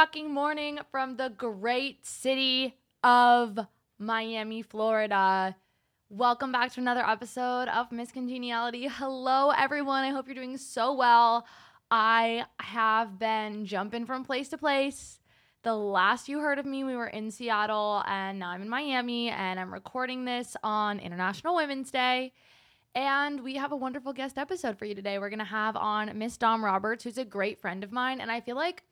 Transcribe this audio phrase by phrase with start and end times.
[0.00, 2.74] Fucking morning from the great city
[3.04, 3.58] of
[3.98, 5.54] Miami, Florida.
[6.08, 8.88] Welcome back to another episode of Miss Congeniality.
[8.88, 10.02] Hello, everyone.
[10.04, 11.46] I hope you're doing so well.
[11.90, 15.20] I have been jumping from place to place.
[15.64, 19.28] The last you heard of me, we were in Seattle, and now I'm in Miami,
[19.28, 22.32] and I'm recording this on International Women's Day.
[22.94, 25.18] And we have a wonderful guest episode for you today.
[25.18, 28.22] We're going to have on Miss Dom Roberts, who's a great friend of mine.
[28.22, 28.82] And I feel like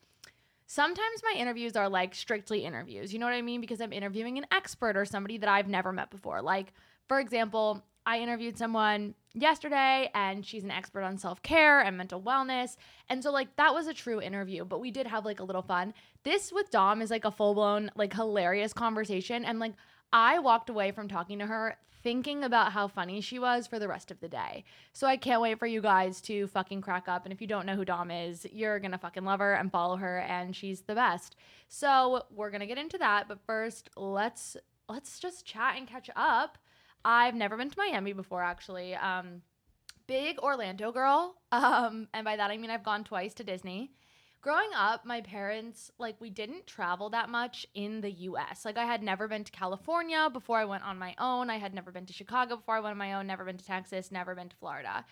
[0.68, 3.12] sometimes my interviews are like strictly interviews.
[3.12, 3.60] You know what I mean?
[3.60, 6.40] Because I'm interviewing an expert or somebody that I've never met before.
[6.42, 6.72] Like,
[7.08, 12.20] for example, I interviewed someone yesterday and she's an expert on self care and mental
[12.20, 12.76] wellness.
[13.08, 15.62] And so, like, that was a true interview, but we did have like a little
[15.62, 15.94] fun.
[16.22, 19.44] This with Dom is like a full blown, like, hilarious conversation.
[19.44, 19.72] And like,
[20.12, 23.88] I walked away from talking to her thinking about how funny she was for the
[23.88, 24.64] rest of the day.
[24.92, 27.24] So I can't wait for you guys to fucking crack up.
[27.24, 29.96] And if you don't know who Dom is, you're gonna fucking love her and follow
[29.96, 31.36] her, and she's the best.
[31.68, 34.56] So we're gonna get into that, but first, let's
[34.88, 36.58] let's just chat and catch up.
[37.04, 38.94] I've never been to Miami before, actually.
[38.94, 39.42] Um,
[40.06, 43.92] big Orlando girl, um, and by that I mean I've gone twice to Disney
[44.40, 48.64] growing up, my parents, like, we didn't travel that much in the US.
[48.64, 51.50] Like, I had never been to California before I went on my own.
[51.50, 53.64] I had never been to Chicago before I went on my own, never been to
[53.64, 55.04] Texas, never been to Florida.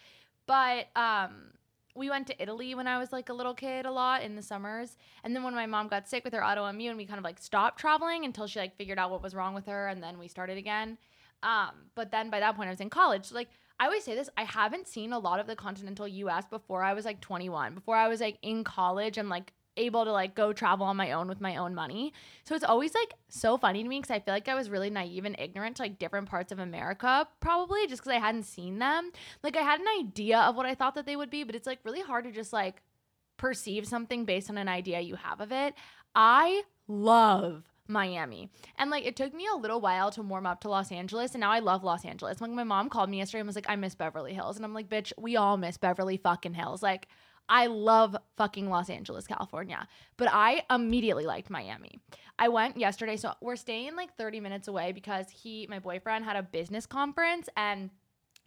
[0.46, 1.52] But, um,
[1.96, 4.42] we went to Italy when I was like a little kid a lot in the
[4.42, 4.96] summers.
[5.24, 7.80] And then when my mom got sick with her autoimmune, we kind of like stopped
[7.80, 10.58] traveling until she like figured out what was wrong with her and then we started
[10.58, 10.98] again.
[11.42, 13.26] Um, but then by that point I was in college.
[13.26, 16.46] So like I always say this, I haven't seen a lot of the continental US
[16.46, 20.12] before I was like 21, before I was like in college and like able to
[20.12, 22.12] like go travel on my own with my own money.
[22.44, 24.90] So it's always like so funny to me because I feel like I was really
[24.90, 28.78] naive and ignorant to like different parts of America, probably just because I hadn't seen
[28.78, 29.10] them.
[29.42, 31.66] Like I had an idea of what I thought that they would be, but it's
[31.66, 32.82] like really hard to just like
[33.36, 35.74] perceive something based on an idea you have of it.
[36.14, 38.50] I love Miami.
[38.78, 41.40] And like it took me a little while to warm up to Los Angeles and
[41.40, 42.40] now I love Los Angeles.
[42.40, 44.56] Like my mom called me yesterday and was like, I miss Beverly Hills.
[44.56, 46.82] And I'm like, bitch, we all miss Beverly fucking Hills.
[46.82, 47.08] Like
[47.48, 49.86] I love fucking Los Angeles, California.
[50.16, 51.98] But I immediately liked Miami.
[52.38, 56.36] I went yesterday, so we're staying like 30 minutes away because he, my boyfriend, had
[56.36, 57.90] a business conference and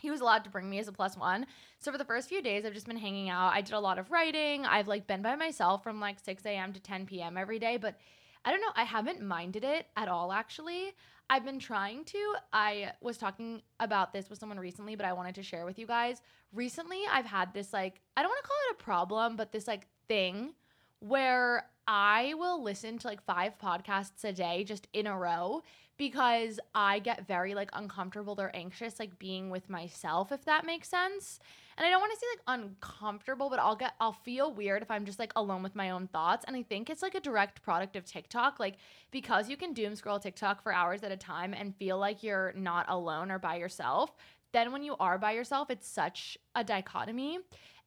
[0.02, 1.46] he was allowed to bring me as a plus one.
[1.80, 3.54] So for the first few days, I've just been hanging out.
[3.54, 4.66] I did a lot of writing.
[4.66, 6.74] I've like been by myself from like 6 a.m.
[6.74, 7.38] to 10 p.m.
[7.38, 7.98] every day, but
[8.46, 8.72] I don't know.
[8.76, 10.94] I haven't minded it at all, actually.
[11.30, 12.34] I've been trying to.
[12.52, 15.86] I was talking about this with someone recently, but I wanted to share with you
[15.86, 16.22] guys.
[16.54, 19.68] Recently, I've had this, like, I don't want to call it a problem, but this,
[19.68, 20.54] like, thing
[21.00, 25.64] where I will listen to like five podcasts a day just in a row
[25.98, 30.88] because I get very like uncomfortable or anxious like being with myself if that makes
[30.88, 31.40] sense
[31.80, 34.92] and I don't want to say like uncomfortable, but I'll get I'll feel weird if
[34.92, 36.44] I'm just like alone with my own thoughts.
[36.46, 38.60] And I think it's like a direct product of TikTok.
[38.60, 38.76] Like
[39.12, 42.52] because you can doom scroll TikTok for hours at a time and feel like you're
[42.54, 44.14] not alone or by yourself,
[44.52, 47.40] then when you are by yourself, it's such a dichotomy.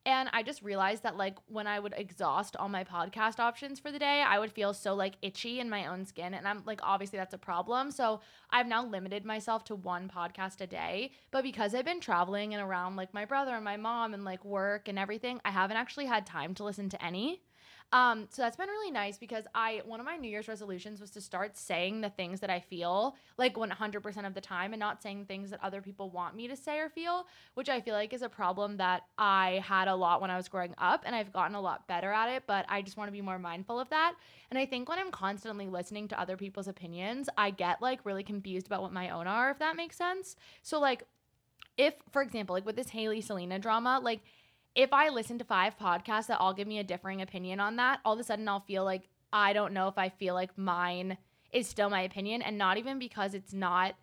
[0.05, 3.93] And I just realized that like when I would exhaust all my podcast options for
[3.93, 6.35] the day, I would feel so like itchy in my own skin.
[6.35, 7.91] And I'm like, obviously that's a problem.
[7.93, 8.21] So
[8.51, 11.13] I've now limited myself to one podcast a day.
[11.31, 14.45] But because I've been traveling and around like my brother and my mom and like
[14.45, 17.43] work and everything, I haven't actually had time to listen to any.
[17.93, 21.11] Um, so that's been really nice because I one of my New Year's resolutions was
[21.11, 25.03] to start saying the things that I feel like 100% of the time and not
[25.03, 28.15] saying things that other people want me to say or feel, which I feel like
[28.15, 31.33] is a problem that I had a lot when I was growing up and I've
[31.35, 33.91] gotten a lot better at it, but I just want to be more mindful of
[33.91, 34.15] that.
[34.51, 38.23] And I think when I'm constantly listening to other people's opinions, I get like really
[38.23, 40.37] confused about what my own are, if that makes sense.
[40.63, 41.05] So like
[41.77, 44.21] if for example, like with this Hailey Selena drama, like
[44.75, 48.01] if I listen to five podcasts that all give me a differing opinion on that,
[48.05, 51.19] all of a sudden I'll feel like I don't know if I feel like mine
[51.53, 53.95] is still my opinion and not even because it's not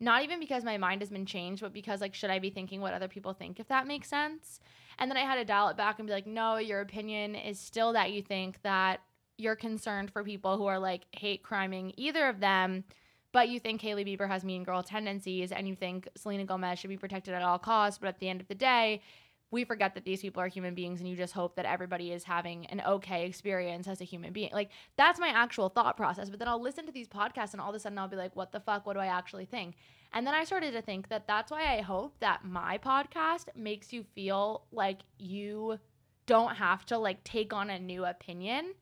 [0.00, 2.80] not even because my mind has been changed, but because like should I be thinking
[2.80, 4.60] what other people think if that makes sense?
[4.98, 7.60] And then I had to dial it back and be like, "No, your opinion is
[7.60, 9.00] still that you think that
[9.36, 12.84] you're concerned for people who are like hate criming either of them."
[13.32, 16.90] But you think Hailey Bieber has mean girl tendencies and you think Selena Gomez should
[16.90, 17.98] be protected at all costs.
[17.98, 19.02] But at the end of the day,
[19.50, 22.24] we forget that these people are human beings and you just hope that everybody is
[22.24, 24.50] having an okay experience as a human being.
[24.52, 26.30] Like that's my actual thought process.
[26.30, 28.34] But then I'll listen to these podcasts and all of a sudden I'll be like,
[28.34, 28.86] what the fuck?
[28.86, 29.76] What do I actually think?
[30.12, 33.92] And then I started to think that that's why I hope that my podcast makes
[33.92, 35.78] you feel like you
[36.26, 38.74] don't have to like take on a new opinion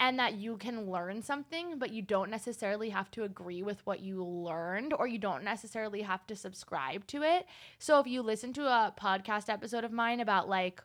[0.00, 4.00] and that you can learn something, but you don't necessarily have to agree with what
[4.00, 7.46] you learned or you don't necessarily have to subscribe to it.
[7.78, 10.82] So if you listen to a podcast episode of mine about like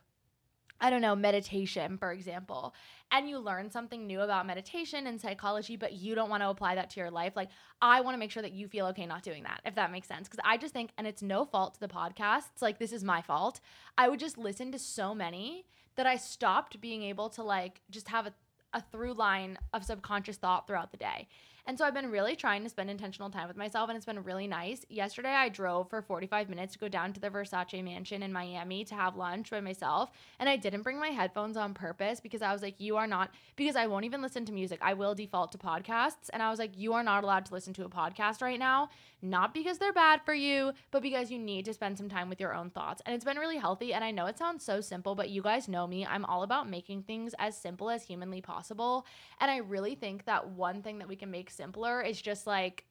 [0.78, 2.74] I don't know, meditation, for example,
[3.10, 6.74] and you learn something new about meditation and psychology, but you don't want to apply
[6.74, 7.48] that to your life, like
[7.80, 10.06] I want to make sure that you feel okay not doing that, if that makes
[10.06, 10.28] sense.
[10.28, 13.22] Because I just think, and it's no fault to the podcasts, like this is my
[13.22, 13.60] fault.
[13.96, 15.64] I would just listen to so many
[15.94, 18.34] that I stopped being able to like just have a,
[18.72, 21.28] a through line of subconscious thought throughout the day.
[21.68, 24.22] And so I've been really trying to spend intentional time with myself and it's been
[24.22, 24.86] really nice.
[24.88, 28.84] Yesterday I drove for 45 minutes to go down to the Versace mansion in Miami
[28.84, 30.12] to have lunch by myself.
[30.38, 33.34] And I didn't bring my headphones on purpose because I was like, you are not,
[33.56, 34.78] because I won't even listen to music.
[34.80, 36.30] I will default to podcasts.
[36.32, 38.90] And I was like, you are not allowed to listen to a podcast right now.
[39.30, 42.40] Not because they're bad for you, but because you need to spend some time with
[42.40, 43.02] your own thoughts.
[43.04, 43.92] And it's been really healthy.
[43.92, 46.06] And I know it sounds so simple, but you guys know me.
[46.06, 49.04] I'm all about making things as simple as humanly possible.
[49.40, 52.84] And I really think that one thing that we can make simpler is just like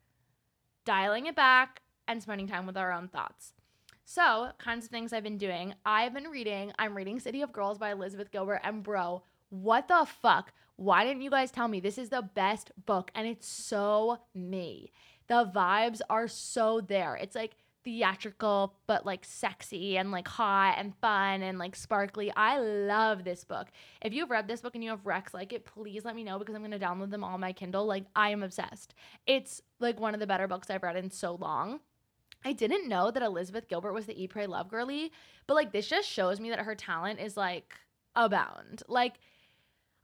[0.84, 3.54] dialing it back and spending time with our own thoughts.
[4.08, 5.74] So, kinds of things I've been doing.
[5.86, 8.62] I've been reading, I'm reading City of Girls by Elizabeth Gilbert.
[8.64, 10.54] And bro, what the fuck?
[10.76, 11.80] Why didn't you guys tell me?
[11.80, 14.92] This is the best book and it's so me.
[15.28, 17.16] The vibes are so there.
[17.16, 17.56] It's like
[17.86, 22.32] theatrical but like sexy and like hot and fun and like sparkly.
[22.36, 23.68] I love this book.
[24.02, 26.40] If you've read this book and you have Rex like it, please let me know
[26.40, 27.86] because I'm going to download them all on my Kindle.
[27.86, 28.96] Like I am obsessed.
[29.28, 31.80] It's like one of the better books I've read in so long.
[32.44, 35.12] I didn't know that Elizabeth Gilbert was the E Pray Love girly,
[35.48, 37.76] but like this just shows me that her talent is like
[38.16, 38.82] abound.
[38.88, 39.16] Like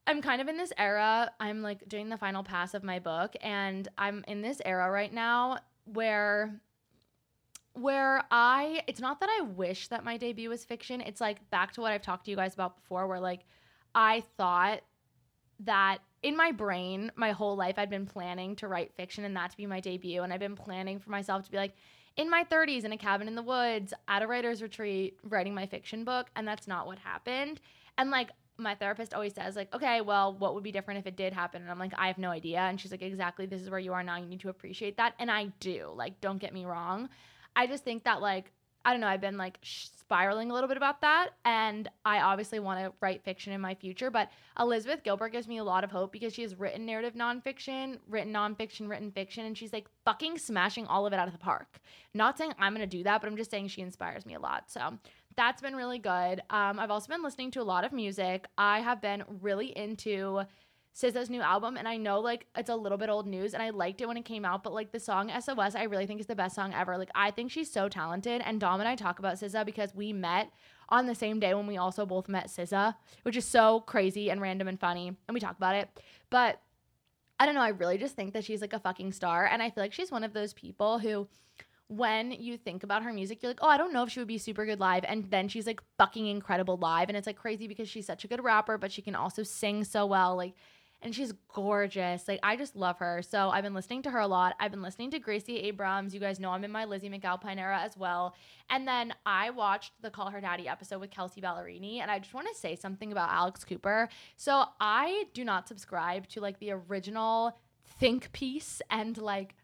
[0.07, 1.31] I'm kind of in this era.
[1.39, 5.13] I'm like doing the final pass of my book and I'm in this era right
[5.13, 6.59] now where
[7.73, 11.01] where I it's not that I wish that my debut was fiction.
[11.01, 13.45] It's like back to what I've talked to you guys about before where like
[13.93, 14.81] I thought
[15.61, 19.51] that in my brain my whole life I'd been planning to write fiction and that
[19.51, 21.73] to be my debut and I've been planning for myself to be like
[22.17, 25.65] in my 30s in a cabin in the woods at a writer's retreat writing my
[25.65, 27.61] fiction book and that's not what happened.
[27.97, 31.15] And like my therapist always says like okay well what would be different if it
[31.15, 31.61] did happen?
[31.61, 32.59] And i'm like i have no idea.
[32.59, 33.45] And she's like exactly.
[33.45, 34.17] This is where you are now.
[34.17, 35.13] You need to appreciate that.
[35.19, 35.91] And i do.
[35.95, 37.09] Like don't get me wrong.
[37.55, 38.51] I just think that like
[38.83, 41.29] I don't know, I've been like spiraling a little bit about that.
[41.45, 44.29] And I obviously want to write fiction in my future, but
[44.59, 48.33] Elizabeth Gilbert gives me a lot of hope because she has written narrative nonfiction, written
[48.33, 49.45] nonfiction, written fiction.
[49.45, 51.79] And she's like fucking smashing all of it out of the park.
[52.13, 54.71] Not saying I'm to do that, but I'm just saying she inspires me a lot.
[54.71, 54.97] So,
[55.35, 56.41] that's been really good.
[56.49, 58.47] Um, I've also been listening to a lot of music.
[58.57, 60.41] I have been really into
[60.95, 63.69] SZA's new album, and I know like it's a little bit old news, and I
[63.69, 66.27] liked it when it came out, but like the song SOS, I really think is
[66.27, 66.97] the best song ever.
[66.97, 70.11] Like I think she's so talented, and Dom and I talk about SZA because we
[70.11, 70.51] met
[70.89, 74.41] on the same day when we also both met SZA, which is so crazy and
[74.41, 75.89] random and funny, and we talk about it.
[76.29, 76.61] But
[77.39, 79.69] I don't know, I really just think that she's like a fucking star, and I
[79.69, 81.27] feel like she's one of those people who
[81.91, 84.27] when you think about her music, you're like, oh, I don't know if she would
[84.27, 85.03] be super good live.
[85.05, 87.09] And then she's like fucking incredible live.
[87.09, 89.83] And it's like crazy because she's such a good rapper, but she can also sing
[89.83, 90.37] so well.
[90.37, 90.53] Like,
[91.01, 92.29] and she's gorgeous.
[92.29, 93.21] Like I just love her.
[93.21, 94.55] So I've been listening to her a lot.
[94.57, 96.13] I've been listening to Gracie Abrams.
[96.13, 98.35] You guys know I'm in my Lizzie McAlpine era as well.
[98.69, 102.33] And then I watched the Call Her Daddy episode with Kelsea Ballerini, and I just
[102.33, 104.07] want to say something about Alex Cooper.
[104.37, 107.57] So I do not subscribe to like the original
[107.99, 109.55] think piece and like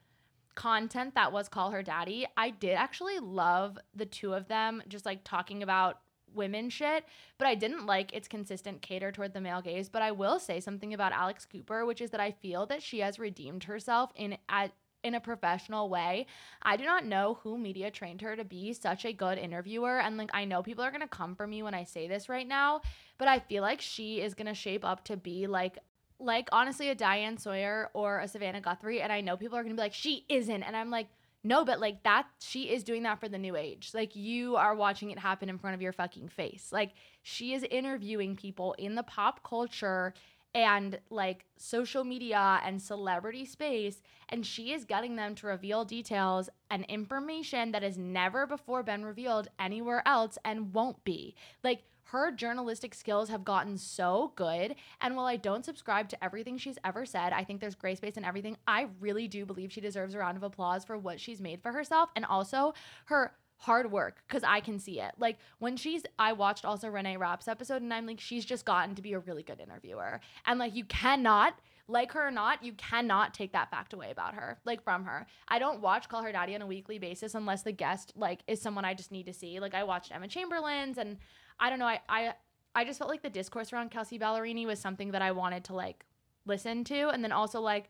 [0.57, 2.25] content that was Call Her Daddy.
[2.35, 5.99] I did actually love the two of them just like talking about
[6.33, 7.05] women shit,
[7.37, 9.87] but I didn't like its consistent cater toward the male gaze.
[9.87, 12.99] But I will say something about Alex Cooper, which is that I feel that she
[12.99, 14.71] has redeemed herself in at
[15.03, 16.25] in a professional way.
[16.63, 19.99] I do not know who media trained her to be such a good interviewer.
[19.99, 22.27] And like, I know people are going to come for me when I say this
[22.27, 22.81] right now,
[23.19, 25.77] but I feel like she is going to shape up to be like,
[26.19, 29.01] like honestly, a Diane Sawyer or a Savannah Guthrie.
[29.01, 30.63] And I know people are to be like, she isn't.
[30.63, 31.07] And I'm like,
[31.43, 33.91] no, but like that, she is doing that for the new age.
[33.93, 36.69] Like you are watching it happen in front of your fucking face.
[36.71, 36.91] Like
[37.23, 40.13] she is interviewing people in the pop culture
[40.53, 46.49] and like social media and celebrity space, and she is getting them to reveal details
[46.71, 51.35] and information that has never before been revealed anywhere else and won't be.
[51.63, 54.75] Like, her journalistic skills have gotten so good.
[55.01, 58.15] And while I don't subscribe to everything she's ever said, I think there's gray space
[58.15, 58.57] in everything.
[58.65, 61.73] I really do believe she deserves a round of applause for what she's made for
[61.73, 62.73] herself and also
[63.05, 65.11] her hard work because I can see it.
[65.17, 68.95] Like when she's, I watched also Renee Rapp's episode and I'm like, she's just gotten
[68.95, 70.21] to be a really good interviewer.
[70.45, 71.59] And like, you cannot,
[71.89, 75.25] like her or not, you cannot take that fact away about her, like from her.
[75.47, 78.61] I don't watch Call Her Daddy on a weekly basis unless the guest like is
[78.61, 79.59] someone I just need to see.
[79.59, 81.17] Like I watched Emma Chamberlain's and
[81.59, 81.85] I don't know.
[81.85, 82.33] I I
[82.75, 85.73] I just felt like the discourse around Kelsea Ballerini was something that I wanted to
[85.73, 86.05] like
[86.45, 87.89] listen to, and then also like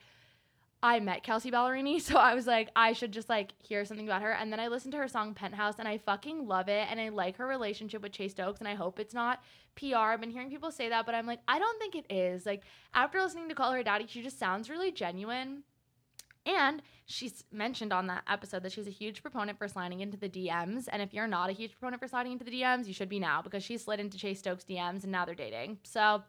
[0.81, 4.21] I met Kelsea Ballerini, so I was like, I should just like hear something about
[4.21, 4.31] her.
[4.31, 6.88] And then I listened to her song Penthouse, and I fucking love it.
[6.89, 9.43] And I like her relationship with Chase Stokes, and I hope it's not
[9.75, 9.97] PR.
[9.97, 12.45] I've been hearing people say that, but I'm like, I don't think it is.
[12.45, 15.63] Like after listening to Call Her Daddy, she just sounds really genuine.
[16.48, 20.30] And she's mentioned on that episode that she's a huge proponent for sliding into the
[20.30, 20.88] DMs.
[20.89, 23.20] And if you're not a huge proponent for sliding into the DMs, you should be
[23.20, 25.80] now because she slid into Chase Stokes DMs and now they're dating.
[25.84, 26.24] So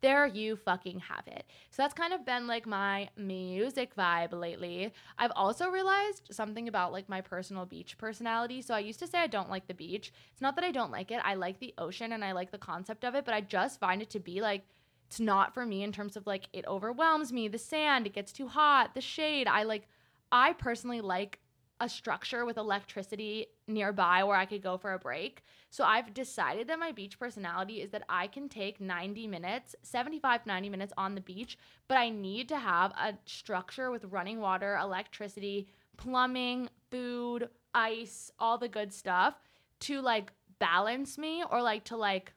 [0.00, 1.44] there you fucking have it.
[1.70, 4.92] So that's kind of been like my music vibe lately.
[5.18, 8.62] I've also realized something about like my personal beach personality.
[8.62, 10.12] So I used to say I don't like the beach.
[10.32, 11.20] It's not that I don't like it.
[11.24, 14.00] I like the ocean and I like the concept of it, but I just find
[14.00, 14.62] it to be like
[15.08, 18.30] it's not for me in terms of like it overwhelms me, the sand, it gets
[18.30, 19.48] too hot, the shade.
[19.48, 19.88] I like
[20.30, 21.40] I personally like
[21.80, 25.42] a structure with electricity nearby where I could go for a break.
[25.70, 30.44] So I've decided that my beach personality is that I can take 90 minutes, 75
[30.44, 34.76] 90 minutes on the beach, but I need to have a structure with running water,
[34.76, 39.40] electricity, plumbing, food, ice, all the good stuff
[39.80, 42.34] to like balance me or like to like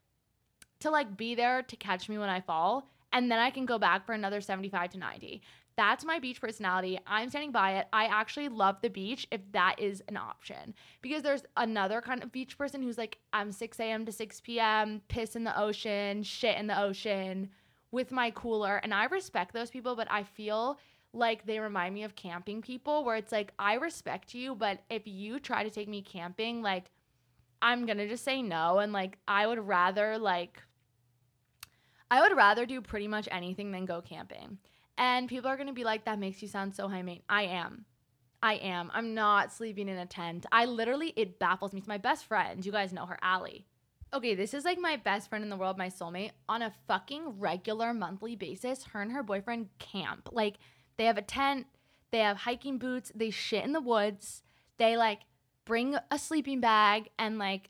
[0.82, 3.78] to like be there to catch me when I fall and then I can go
[3.78, 5.42] back for another 75 to 90.
[5.78, 7.00] That's my beach personality.
[7.08, 7.88] I'm standing by it.
[7.94, 10.74] I actually love the beach if that is an option.
[11.02, 14.06] Because there's another kind of beach person who's like, I'm 6 a.m.
[14.06, 17.50] to 6 p.m., piss in the ocean, shit in the ocean
[17.92, 18.78] with my cooler.
[18.78, 20.78] And I respect those people, but I feel
[21.14, 25.04] like they remind me of camping people where it's like, I respect you, but if
[25.06, 26.92] you try to take me camping, like,
[27.62, 28.80] I'm gonna just say no.
[28.80, 30.62] And like, I would rather, like,
[32.12, 34.58] I would rather do pretty much anything than go camping.
[34.98, 37.26] And people are going to be like, that makes you sound so high maintenance.
[37.30, 37.86] I am.
[38.44, 38.92] I am.
[38.94, 40.46] I'm not sleeping in a tent.
[40.52, 41.80] I literally, it baffles me.
[41.80, 42.66] It's my best friend.
[42.66, 43.66] You guys know her, Allie.
[44.14, 46.32] Okay, this is like my best friend in the world, my soulmate.
[46.50, 50.28] On a fucking regular monthly basis, her and her boyfriend camp.
[50.34, 50.58] Like,
[50.98, 51.66] they have a tent,
[52.12, 54.44] they have hiking boots, they shit in the woods,
[54.78, 55.22] they like
[55.64, 57.70] bring a sleeping bag and like,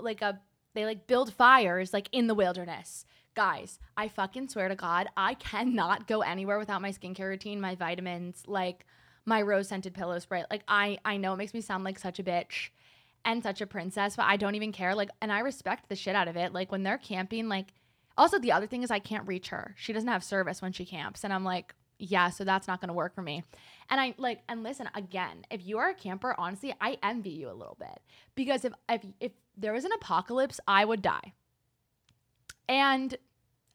[0.00, 0.40] like a,
[0.74, 5.34] they like build fires like in the wilderness guys, I fucking swear to God, I
[5.34, 8.86] cannot go anywhere without my skincare routine, my vitamins, like
[9.26, 10.44] my rose scented pillow spray.
[10.50, 12.70] Like I I know it makes me sound like such a bitch
[13.24, 14.94] and such a princess, but I don't even care.
[14.94, 16.52] Like and I respect the shit out of it.
[16.52, 17.74] Like when they're camping, like
[18.16, 19.74] also the other thing is I can't reach her.
[19.76, 21.22] She doesn't have service when she camps.
[21.22, 23.42] And I'm like, yeah, so that's not gonna work for me.
[23.90, 27.50] And I like and listen, again, if you are a camper, honestly, I envy you
[27.50, 28.00] a little bit.
[28.34, 31.34] Because if if if there was an apocalypse, I would die.
[32.68, 33.16] And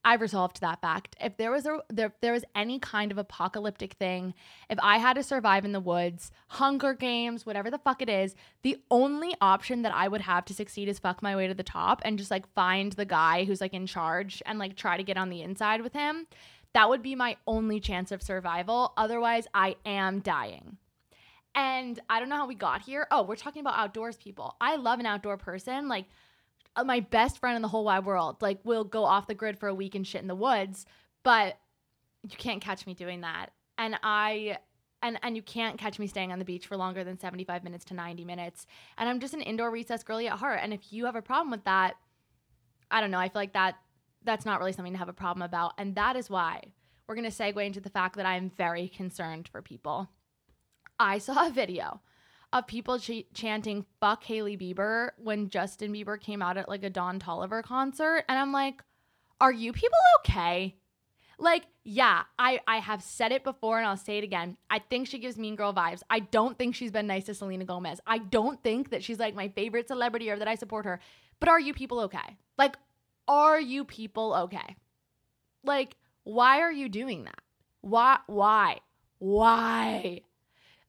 [0.03, 1.15] I resolved that fact.
[1.21, 4.33] If there was a there, there was any kind of apocalyptic thing,
[4.69, 8.35] if I had to survive in the woods, Hunger Games, whatever the fuck it is,
[8.63, 11.63] the only option that I would have to succeed is fuck my way to the
[11.63, 15.03] top and just like find the guy who's like in charge and like try to
[15.03, 16.25] get on the inside with him.
[16.73, 18.93] That would be my only chance of survival.
[18.97, 20.77] Otherwise, I am dying.
[21.53, 23.07] And I don't know how we got here.
[23.11, 24.55] Oh, we're talking about outdoors people.
[24.61, 25.89] I love an outdoor person.
[25.89, 26.05] Like
[26.75, 28.41] Uh, my best friend in the whole wide world.
[28.41, 30.85] Like we'll go off the grid for a week and shit in the woods,
[31.23, 31.57] but
[32.23, 33.47] you can't catch me doing that.
[33.77, 34.57] And I
[35.01, 37.85] and and you can't catch me staying on the beach for longer than 75 minutes
[37.85, 38.67] to 90 minutes.
[38.97, 40.59] And I'm just an indoor recess girly at heart.
[40.61, 41.95] And if you have a problem with that,
[42.89, 43.75] I don't know, I feel like that
[44.23, 45.73] that's not really something to have a problem about.
[45.77, 46.61] And that is why
[47.07, 50.09] we're going to segue into the fact that I'm very concerned for people.
[50.99, 52.01] I saw a video
[52.53, 56.89] of people ch- chanting "fuck Hailey Bieber" when Justin Bieber came out at like a
[56.89, 58.83] Don Toliver concert, and I'm like,
[59.39, 60.75] are you people okay?
[61.39, 64.57] Like, yeah, I I have said it before and I'll say it again.
[64.69, 66.01] I think she gives mean girl vibes.
[66.09, 67.99] I don't think she's been nice to Selena Gomez.
[68.05, 70.99] I don't think that she's like my favorite celebrity or that I support her.
[71.39, 72.37] But are you people okay?
[72.59, 72.77] Like,
[73.27, 74.75] are you people okay?
[75.63, 77.41] Like, why are you doing that?
[77.81, 78.81] Why why?
[79.17, 80.21] Why?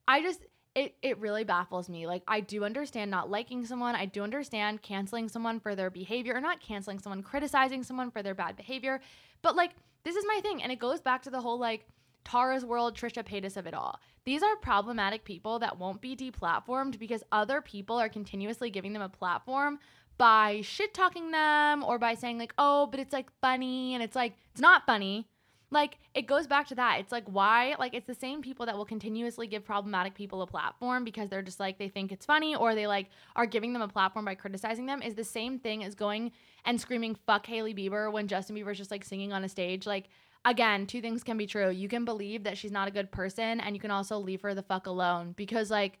[0.07, 2.07] I just it it really baffles me.
[2.07, 3.95] Like I do understand not liking someone.
[3.95, 8.23] I do understand canceling someone for their behavior or not canceling someone, criticizing someone for
[8.23, 8.99] their bad behavior.
[9.41, 9.71] But like
[10.03, 11.85] this is my thing and it goes back to the whole like
[12.25, 13.99] Tara's world, Trisha Paytas of it all.
[14.25, 19.01] These are problematic people that won't be deplatformed because other people are continuously giving them
[19.01, 19.79] a platform
[20.17, 24.15] by shit talking them or by saying like, "Oh, but it's like funny." And it's
[24.15, 25.27] like, it's not funny
[25.73, 26.99] like it goes back to that.
[26.99, 30.47] It's like why like it's the same people that will continuously give problematic people a
[30.47, 33.81] platform because they're just like they think it's funny or they like are giving them
[33.81, 36.31] a platform by criticizing them is the same thing as going
[36.65, 39.85] and screaming fuck Hailey Bieber when Justin Bieber's just like singing on a stage.
[39.85, 40.05] Like
[40.45, 41.69] again, two things can be true.
[41.69, 44.53] You can believe that she's not a good person and you can also leave her
[44.53, 45.99] the fuck alone because like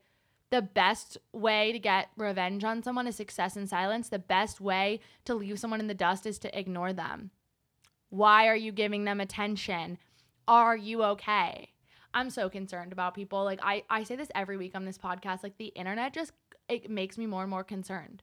[0.51, 4.09] the best way to get revenge on someone is success in silence.
[4.09, 7.31] The best way to leave someone in the dust is to ignore them.
[8.13, 9.97] Why are you giving them attention?
[10.47, 11.69] Are you okay?
[12.13, 13.43] I'm so concerned about people.
[13.43, 15.41] Like I I say this every week on this podcast.
[15.41, 16.31] Like the internet just
[16.69, 18.21] it makes me more and more concerned.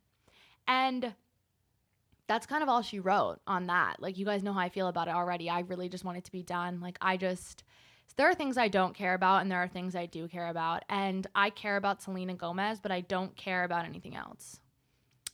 [0.68, 1.12] And
[2.28, 3.96] that's kind of all she wrote on that.
[3.98, 5.50] Like you guys know how I feel about it already.
[5.50, 6.78] I really just want it to be done.
[6.78, 7.64] Like I just
[8.14, 10.84] there are things I don't care about and there are things I do care about.
[10.88, 14.60] And I care about Selena Gomez, but I don't care about anything else.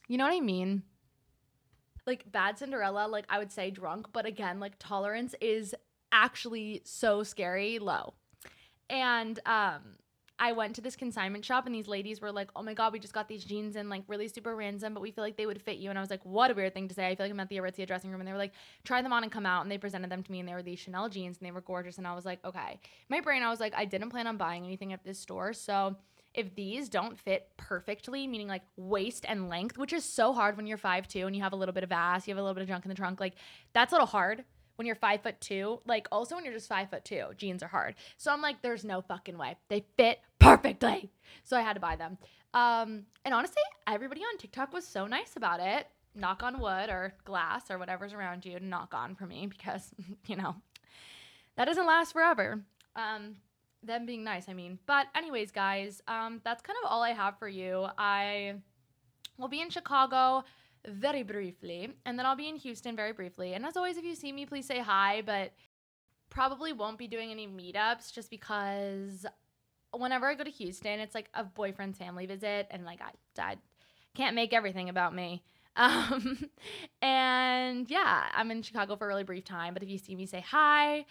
[0.08, 0.82] You know what I mean?
[2.06, 5.74] Like bad Cinderella, like I would say drunk, but again, like tolerance is
[6.12, 8.14] actually so scary low.
[8.88, 9.96] And um
[10.38, 12.98] I went to this consignment shop and these ladies were like, "Oh my god, we
[12.98, 15.62] just got these jeans in like really super random, but we feel like they would
[15.62, 17.32] fit you." And I was like, "What a weird thing to say." I feel like
[17.32, 18.52] I'm at the Aritzia dressing room and they were like,
[18.84, 20.62] "Try them on and come out." And they presented them to me and they were
[20.62, 23.48] these Chanel jeans and they were gorgeous and I was like, "Okay." My brain I
[23.50, 25.96] was like, I didn't plan on buying anything at this store, so
[26.36, 30.66] if these don't fit perfectly, meaning like waist and length, which is so hard when
[30.66, 32.62] you're 5'2 and you have a little bit of ass, you have a little bit
[32.62, 33.34] of junk in the trunk, like
[33.72, 34.44] that's a little hard
[34.76, 35.80] when you're five foot two.
[35.86, 37.96] Like also when you're just five foot two, jeans are hard.
[38.16, 39.56] So I'm like, there's no fucking way.
[39.68, 41.10] They fit perfectly.
[41.44, 42.18] So I had to buy them.
[42.54, 45.88] Um, and honestly, everybody on TikTok was so nice about it.
[46.14, 49.90] Knock on wood or glass or whatever's around you to knock on for me because,
[50.26, 50.56] you know,
[51.56, 52.62] that doesn't last forever.
[52.94, 53.36] Um,
[53.82, 54.78] them being nice, I mean.
[54.86, 57.86] But anyways, guys, um, that's kind of all I have for you.
[57.98, 58.54] I
[59.38, 60.44] will be in Chicago
[60.86, 63.54] very briefly, and then I'll be in Houston very briefly.
[63.54, 65.52] And as always, if you see me, please say hi, but
[66.30, 69.26] probably won't be doing any meetups just because
[69.92, 73.56] whenever I go to Houston, it's like a boyfriend's family visit, and like I, I
[74.14, 75.42] can't make everything about me.
[75.78, 76.48] Um,
[77.02, 80.24] and yeah, I'm in Chicago for a really brief time, but if you see me,
[80.24, 81.04] say hi.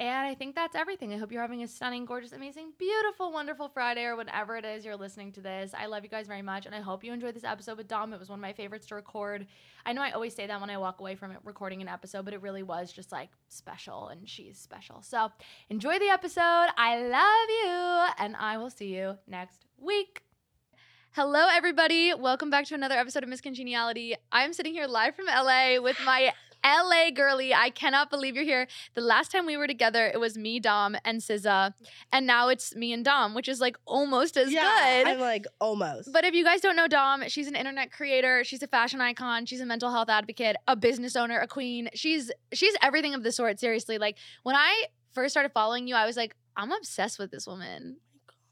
[0.00, 1.12] And I think that's everything.
[1.12, 4.84] I hope you're having a stunning, gorgeous, amazing, beautiful, wonderful Friday or whatever it is
[4.84, 5.72] you're listening to this.
[5.72, 6.66] I love you guys very much.
[6.66, 8.12] And I hope you enjoyed this episode with Dom.
[8.12, 9.46] It was one of my favorites to record.
[9.86, 12.24] I know I always say that when I walk away from it, recording an episode,
[12.24, 15.00] but it really was just like special and she's special.
[15.00, 15.30] So
[15.70, 16.70] enjoy the episode.
[16.76, 18.24] I love you.
[18.24, 20.24] And I will see you next week.
[21.12, 22.12] Hello, everybody.
[22.12, 24.16] Welcome back to another episode of Miss Congeniality.
[24.32, 26.32] I'm sitting here live from LA with my
[26.64, 27.52] LA girly.
[27.52, 28.66] I cannot believe you're here.
[28.94, 31.74] The last time we were together, it was me, Dom, and SZA.
[32.12, 35.08] And now it's me and Dom, which is like almost as yeah, good.
[35.08, 36.12] I'm like almost.
[36.12, 39.46] But if you guys don't know Dom, she's an internet creator, she's a fashion icon,
[39.46, 41.88] she's a mental health advocate, a business owner, a queen.
[41.94, 43.98] She's she's everything of the sort, seriously.
[43.98, 47.98] Like when I first started following you, I was like, I'm obsessed with this woman.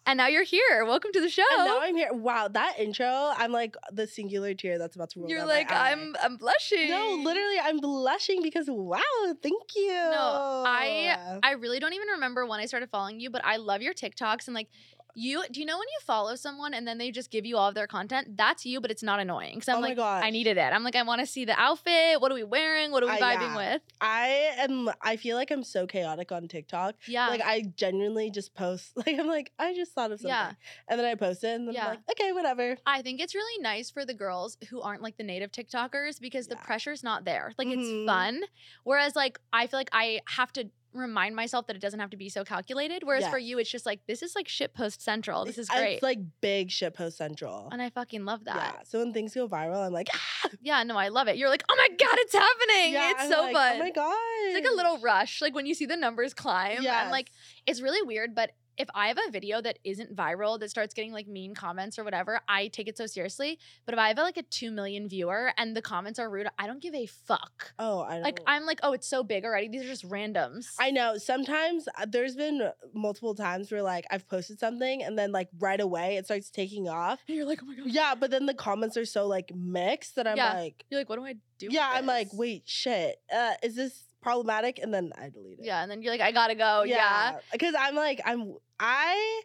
[0.05, 0.85] And now you're here.
[0.85, 1.45] Welcome to the show.
[1.57, 2.13] and now I'm here.
[2.13, 5.29] Wow, that intro, I'm like the singular tear that's about to roll.
[5.29, 5.93] You're down like, my eye.
[5.93, 6.91] I'm I'm blushing.
[6.91, 8.99] No, literally, I'm blushing because wow,
[9.43, 9.93] thank you.
[9.93, 13.81] No, I I really don't even remember when I started following you, but I love
[13.81, 14.69] your TikToks and like
[15.15, 17.69] you do you know when you follow someone and then they just give you all
[17.69, 18.37] of their content?
[18.37, 19.61] That's you, but it's not annoying.
[19.61, 20.73] Cause I'm Oh like, I needed it.
[20.73, 22.21] I'm like, I want to see the outfit.
[22.21, 22.91] What are we wearing?
[22.93, 23.57] What are we Uh, vibing yeah.
[23.75, 23.83] with?
[24.01, 24.27] I
[24.59, 24.91] am.
[25.03, 26.95] I feel like I'm so chaotic on TikTok.
[27.07, 27.29] Yeah.
[27.29, 28.93] Like I genuinely just post.
[28.97, 30.53] Like I'm like I just thought of something, Yeah.
[30.89, 31.85] and then I post it, and then Yeah.
[31.85, 32.77] I'm like, okay, whatever.
[32.87, 36.47] I think it's really nice for the girls who aren't like the native TikTokers because
[36.49, 37.53] the pressure's not there.
[37.59, 37.79] Like Mhm.
[37.79, 38.41] it's fun.
[38.85, 42.17] Whereas like I feel like I have to remind myself that it doesn't have to
[42.17, 43.03] be so calculated.
[43.05, 45.45] Whereas for you, it's just like this is like shit post central.
[45.45, 45.95] This is great.
[45.95, 47.69] It's like big shit post central.
[47.73, 48.75] and I fucking love that.
[48.75, 48.81] Yeah.
[48.85, 50.49] So when things go viral, I'm like, ah!
[50.61, 51.37] Yeah, no, I love it.
[51.37, 52.93] You're like, oh my god, it's happening.
[52.93, 53.77] yeah, it's I'm so like, fun.
[53.77, 54.15] Oh my god.
[54.45, 56.83] It's like a little rush, like when you see the numbers climb.
[56.83, 57.03] Yeah.
[57.05, 57.31] I'm like,
[57.67, 58.53] it's really weird, but
[58.83, 62.05] if I have a video that isn't viral that starts getting like mean comments or
[62.05, 63.59] whatever, I take it so seriously.
[63.87, 66.67] But if I have like a two million viewer and the comments are rude, I
[66.67, 67.73] don't give a fuck.
[67.79, 68.23] Oh, I know.
[68.23, 69.69] Like I'm like, oh, it's so big already.
[69.69, 70.67] These are just randoms.
[70.79, 71.17] I know.
[71.17, 75.81] Sometimes uh, there's been multiple times where like I've posted something and then like right
[75.81, 77.21] away it starts taking off.
[77.29, 77.87] and you're like, oh my god.
[77.87, 80.55] Yeah, but then the comments are so like mixed that I'm Yeah.
[80.55, 81.69] like, You're like, what do I do?
[81.71, 84.79] yeah, I'm like, wait, shit, uh, is this problematic?
[84.83, 85.65] And then I delete it.
[85.65, 86.83] Yeah, and then you're like, I gotta go.
[86.85, 87.39] Yeah.
[87.53, 89.43] because I'm like, I'm I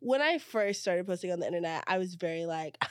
[0.00, 2.76] when I first started posting on the internet, I was very like.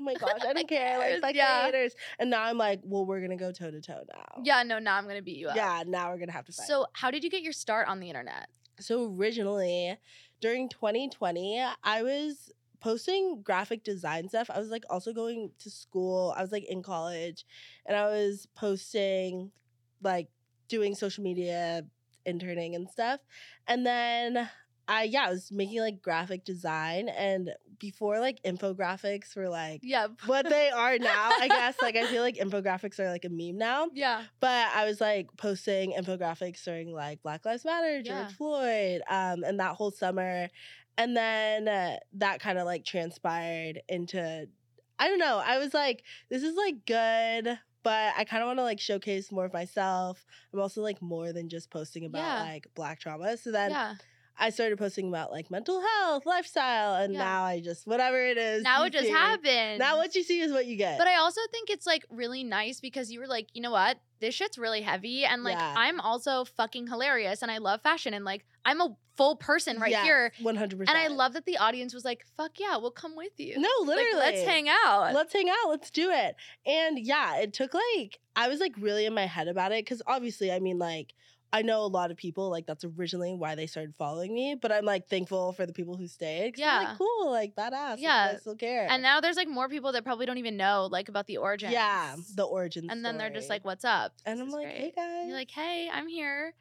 [0.00, 0.98] Oh my gosh, I don't care.
[0.98, 1.66] Like, fuck Yeah.
[1.66, 1.94] haters.
[2.18, 4.42] And now I'm like, well, we're gonna go toe to toe now.
[4.42, 5.54] Yeah, no, now I'm gonna beat you up.
[5.54, 6.66] Yeah, now we're gonna have to fight.
[6.66, 8.48] So how did you get your start on the internet?
[8.80, 9.96] So originally,
[10.40, 14.50] during 2020, I was posting graphic design stuff.
[14.50, 16.34] I was like also going to school.
[16.36, 17.46] I was like in college
[17.86, 19.52] and I was posting
[20.02, 20.28] like
[20.68, 21.84] doing social media
[22.26, 23.20] interning and stuff.
[23.68, 24.48] And then
[24.88, 30.06] I yeah, I was making like graphic design and before like infographics were like Yeah.
[30.26, 31.76] what they are now, I guess.
[31.82, 33.88] Like I feel like infographics are like a meme now.
[33.92, 34.22] yeah.
[34.40, 38.28] But I was like posting infographics during like Black Lives Matter, George Yeah.
[38.28, 40.48] Floyd, um, and that whole summer.
[40.98, 44.46] And then uh, that kind of like transpired into,
[44.98, 45.40] I don't know.
[45.44, 49.32] I was like, this is like good, but I kind of want to like showcase
[49.32, 50.24] more of myself.
[50.52, 52.42] I'm also like more than just posting about Yeah.
[52.52, 53.36] like Black trauma.
[53.36, 53.94] So then yeah.
[54.38, 57.18] I started posting about like mental health, lifestyle, and Yeah.
[57.20, 58.62] now I just whatever it is.
[58.62, 59.10] now it just see.
[59.10, 59.78] happened.
[59.78, 60.98] Now what you see is what you get.
[60.98, 63.98] But I also think it's like really nice because you were like, you know what?
[64.20, 65.24] This shit's really heavy.
[65.24, 65.74] And like, Yeah.
[65.76, 68.14] I'm also fucking hilarious and I love fashion.
[68.14, 70.32] And like, I'm a full person right here.
[70.40, 70.96] one hundred percent.
[70.96, 73.58] And I love that the audience was like, fuck yeah, we'll come with you.
[73.58, 74.18] No, Like, literally.
[74.18, 75.12] let's hang out.
[75.12, 75.68] Let's hang out.
[75.68, 76.36] Let's do it.
[76.64, 80.00] And yeah, it took like I was like really in my head about it because
[80.06, 81.12] obviously, I mean, like
[81.52, 84.72] I know a lot of people like that's originally why they started following me, but
[84.72, 86.56] I'm like thankful for the people who stayed.
[86.56, 86.78] Yeah.
[86.78, 87.90] like cool, like badass.
[87.90, 88.32] like, Yeah.
[88.34, 88.86] I still care.
[88.90, 91.70] and now there's like more people that probably don't even know like about the origin.
[91.70, 92.88] yeah, the origin.
[92.90, 94.12] And then they're just like, what's up?
[94.24, 94.76] and I'm like, great.
[94.76, 95.18] hey guys.
[95.20, 96.54] And you're like, hey, I'm here.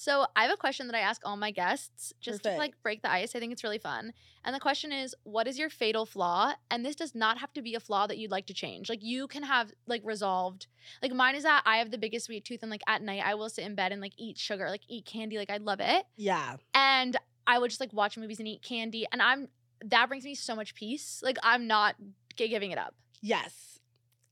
[0.00, 3.02] So I have a question that I ask all my guests just to like break
[3.02, 3.34] the ice.
[3.34, 4.12] I think it's really fun.
[4.44, 6.52] And the question is, what is your fatal flaw?
[6.70, 8.88] And this does not have to be a flaw that you'd like to change.
[8.88, 10.68] Like you can have like resolved.
[11.02, 13.34] Like mine is that I have the biggest sweet tooth and like at night I
[13.34, 15.36] will sit in bed and like eat sugar, like eat candy.
[15.36, 16.06] Like I love it.
[16.16, 17.16] yeah, And
[17.48, 19.04] I would just like watch movies and eat candy.
[19.10, 19.48] And I'm
[19.84, 21.22] that brings me so much peace.
[21.24, 21.96] Like I'm not
[22.36, 22.94] giving it up.
[23.20, 23.77] yes.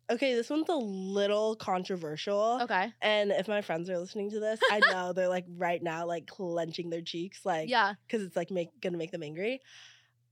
[0.09, 2.61] Okay, this one's a little controversial.
[2.63, 2.93] Okay.
[3.03, 6.27] And if my friends are listening to this, I know they're like right now, like
[6.29, 7.95] clenching their cheeks, like Yeah.
[8.07, 9.61] because it's like make gonna make them angry.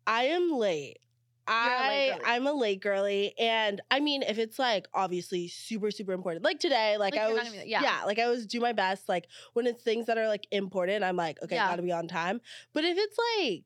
[0.07, 0.99] I am late.
[1.47, 6.45] I I'm a late girly, and I mean, if it's like obviously super super important,
[6.45, 8.03] like today, like, Like, I was, be- yeah.
[8.07, 9.09] like I always do my best.
[9.09, 11.69] Like when it's things that are like important, I'm like, okay, Yeah.
[11.69, 12.41] gotta be on time.
[12.73, 13.65] But if it's like,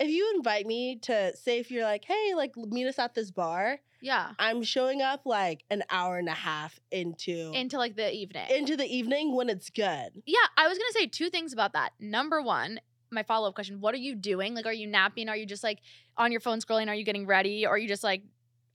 [0.00, 3.30] if you invite me to say, if you're like, hey, like meet us at this
[3.30, 4.32] bar, Yeah.
[4.38, 8.46] I'm showing up like an hour and a half into Into like the evening.
[8.50, 10.22] into the evening when it's good.
[10.26, 11.90] Yeah, I was gonna say two things about that.
[11.98, 14.54] Number one, my follow up question: What are you doing?
[14.54, 15.28] Like, are you napping?
[15.30, 15.78] Are you just like
[16.18, 16.88] on your phone scrolling?
[16.88, 17.64] Are you getting ready?
[17.66, 18.22] Or are you just like,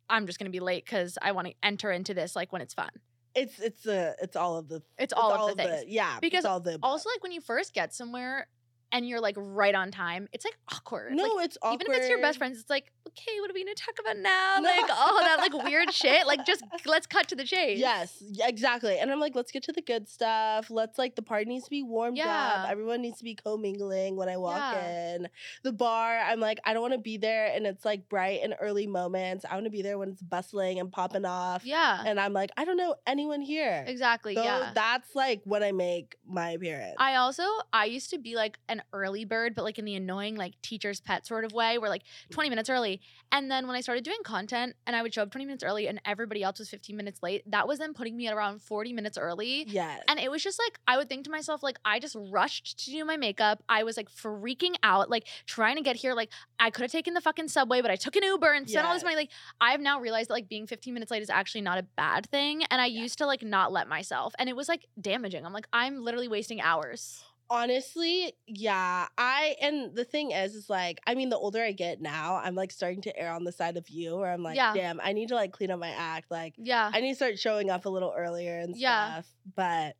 [0.10, 2.74] I'm just gonna be late because I want to enter into this like when it's
[2.74, 2.89] fun.
[3.36, 5.84] It's it's a it's all of the It's it's all of the things.
[5.88, 6.80] yeah Because it's all the.
[6.82, 8.48] Also, like when you first get somewhere
[8.92, 11.13] and you're like right on time, it's like awkward.
[11.13, 13.54] no Like, it's awkward even if it's your best friends, it's like, okay, what are
[13.54, 14.58] we gonna talk about now?
[14.60, 14.69] No.
[14.69, 16.26] Like, all that like weird shit.
[16.28, 17.80] Like, just let's cut to the chase.
[17.80, 18.98] Yes, exactly.
[19.00, 20.69] And I'm like, let's get to the good stuff.
[20.69, 22.63] Let's like the party needs to be warmed Yeah.
[22.63, 22.69] up.
[22.72, 25.15] Everyone needs to be commingling when I walk Yeah.
[25.15, 25.28] in.
[25.63, 28.56] The bar, I'm like, I don't want to be there and it's like bright and
[28.60, 29.45] early moments.
[29.50, 31.65] I want to be there when it's bustling and popping off.
[31.65, 32.04] Yeah.
[32.06, 33.84] And I'm like, I don't know anyone here.
[33.88, 34.36] exactly.
[34.36, 34.72] So yeah.
[34.74, 36.95] that's like when I make my appearance.
[37.00, 37.43] I also
[37.74, 41.00] I used to be like an early bird, but like in the annoying like teacher's
[41.02, 42.98] pet sort of way, where like 20 minutes early.
[43.31, 45.88] And then when I started doing content and I would show up 20 minutes early
[45.88, 48.93] and everybody else was 15 minutes late, that was then putting me at around 40
[48.93, 49.65] minutes early.
[49.67, 50.01] yes.
[50.07, 52.91] And it was just like I would think to myself, like I just rushed to
[52.91, 53.63] do my makeup.
[53.69, 56.13] I was like freaking out, like trying to get here.
[56.13, 58.85] Like I could have taken the fucking subway, but I took an Uber and spent
[58.85, 59.15] all this money.
[59.15, 59.31] Like
[59.62, 62.63] I've now realized that like being 15 minutes late is actually not a bad thing.
[62.71, 64.33] And I used to like not let myself.
[64.39, 65.45] And it was like damaging.
[65.45, 67.23] I'm like, I'm literally wasting hours.
[67.49, 69.07] Honestly, yeah.
[69.17, 72.55] I and the thing is, is like, I mean, the older I get now, I'm
[72.55, 74.73] like starting to err on the side of you, where I'm like, Yeah.
[74.73, 76.29] damn, I need to like clean up my act.
[76.29, 76.91] Like, Yeah.
[76.93, 79.13] I need to start showing up a little earlier and Yeah.
[79.13, 79.27] stuff.
[79.55, 79.95] But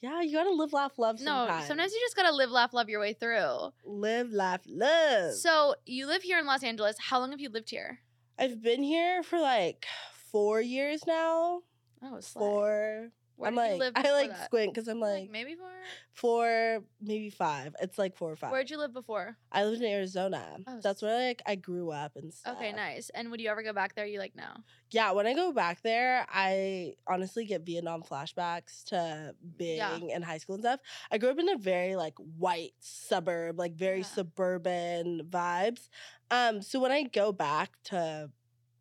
[0.00, 1.18] yeah, you gotta live, laugh, love.
[1.20, 1.66] No, Sometimes.
[1.66, 3.72] sometimes you just gotta live, laugh, love your way through.
[3.84, 5.34] live, laugh, love.
[5.34, 6.96] So you live here in Los Angeles.
[7.00, 7.98] How long have you lived here?
[8.38, 9.86] I've been here for like
[10.30, 11.62] four years now.
[12.02, 12.40] Oh, slay.
[12.40, 13.08] Four.
[13.36, 14.46] Where I'm like, I like that?
[14.46, 15.68] squint because I'm Like, like, maybe four.
[16.14, 17.74] four, maybe five.
[17.80, 18.50] It's like four or five.
[18.50, 19.36] Where'd you live before?
[19.52, 20.56] I lived in Arizona.
[20.66, 22.56] Oh, That's where like I grew up and stuff.
[22.56, 23.10] Okay, nice.
[23.10, 24.06] And would you ever go back there?
[24.06, 24.48] You like no?
[24.90, 29.98] Yeah, when I go back there, I honestly get Vietnam flashbacks to being Yeah.
[30.16, 30.80] in high school and stuff.
[31.10, 34.04] I grew up in a very like white suburb, like very Yeah.
[34.04, 35.88] suburban vibes.
[36.30, 38.30] Um, so when I go back to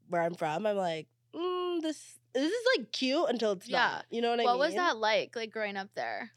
[0.08, 3.78] where I'm from, I'm like, mm, this this is like cute until it's Yeah.
[3.78, 4.06] not.
[4.12, 4.46] You know what I mean?
[4.46, 5.36] what was that like?
[5.36, 6.32] Like growing up there?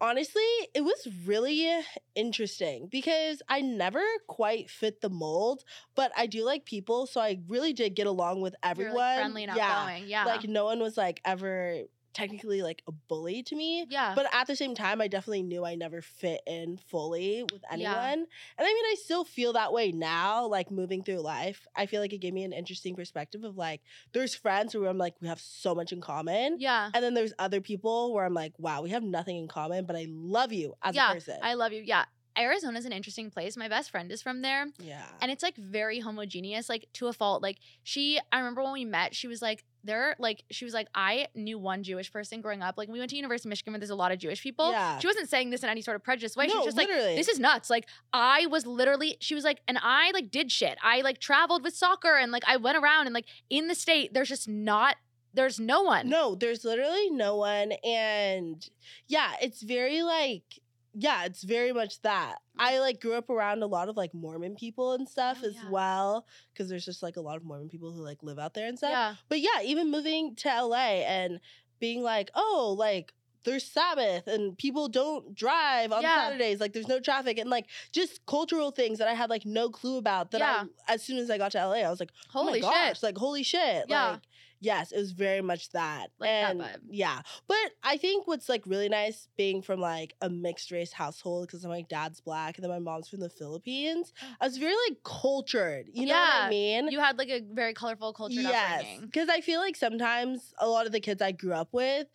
[0.00, 0.42] honestly,
[0.74, 1.70] it was really
[2.14, 7.38] interesting because I never quite fit the mold, but I do like people, so I
[7.48, 8.96] really did get along with everyone.
[8.96, 9.80] Like friendly and yeah.
[9.82, 10.04] outgoing.
[10.06, 10.24] Yeah.
[10.24, 11.82] Like no one was like ever
[12.14, 13.86] technically like a bully to me.
[13.90, 14.14] yeah.
[14.14, 17.92] But at the same time, I definitely knew I never fit in fully with anyone.
[17.92, 18.12] Yeah.
[18.12, 18.26] And
[18.58, 21.66] I mean, I still feel that way now, like moving through life.
[21.76, 24.98] I feel like it gave me an interesting perspective of like, there's friends where I'm
[24.98, 26.56] like, we have so much in common.
[26.58, 26.90] yeah.
[26.94, 29.96] And then there's other people where I'm like, wow, we have nothing in common, but
[29.96, 31.38] I love you as Yeah, a person.
[31.42, 31.82] I love you.
[31.84, 32.04] Yeah.
[32.36, 33.56] Arizona's an interesting place.
[33.56, 34.66] My best friend is from there.
[34.78, 35.02] yeah.
[35.20, 38.84] and it's like very homogeneous like to a fault like she i remember when we
[38.84, 42.62] met she was like there like she was like i knew one jewish person growing
[42.62, 44.70] up like we went to university of michigan where there's a lot of jewish people
[44.70, 44.98] Yeah.
[44.98, 46.88] she wasn't saying this in any sort of prejudiced way she no, was just like
[46.88, 50.76] this is nuts like i was literally she was like and i like did shit
[50.82, 54.12] i like traveled with soccer and like i went around and like in the state
[54.14, 54.96] there's just not
[55.34, 57.72] there's no one No, there's literally no one.
[57.82, 58.64] And
[59.08, 60.60] yeah, it's very like
[60.94, 62.36] yeah, it's very much that.
[62.58, 65.54] I like grew up around a lot of like Mormon people and stuff Oh, as
[65.54, 65.70] yeah.
[65.70, 68.68] well because there's just like a lot of Mormon people who like live out there
[68.68, 68.90] and stuff.
[68.92, 69.14] Yeah.
[69.28, 71.40] But yeah, even moving to LA and
[71.80, 73.12] being like, oh, like
[73.44, 76.24] there's Sabbath and people don't drive on Yeah.
[76.28, 76.60] Saturdays.
[76.60, 79.98] Like there's no traffic and like just cultural things that I had like no clue
[79.98, 80.30] about.
[80.30, 80.64] That Yeah.
[80.88, 82.62] I, as soon as I got to LA, I was like, Holy oh my shit.
[82.94, 83.84] gosh, like holy shit.
[83.88, 84.12] Yeah.
[84.12, 84.20] Like,
[84.60, 86.08] yes, it was very much that.
[86.18, 86.78] Like that and vibe.
[86.90, 87.20] yeah.
[87.46, 91.64] But I think what's like really nice being from like a mixed race household because
[91.66, 94.12] my dad's black and then my mom's from the Philippines.
[94.40, 95.88] I was very like cultured.
[95.92, 96.88] You know what I mean?
[96.88, 98.40] You had like a very colorful culture.
[98.40, 98.84] yes.
[99.00, 102.06] Because I feel like sometimes a lot of the kids I grew up with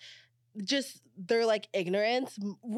[0.63, 2.37] just they're like ignorance.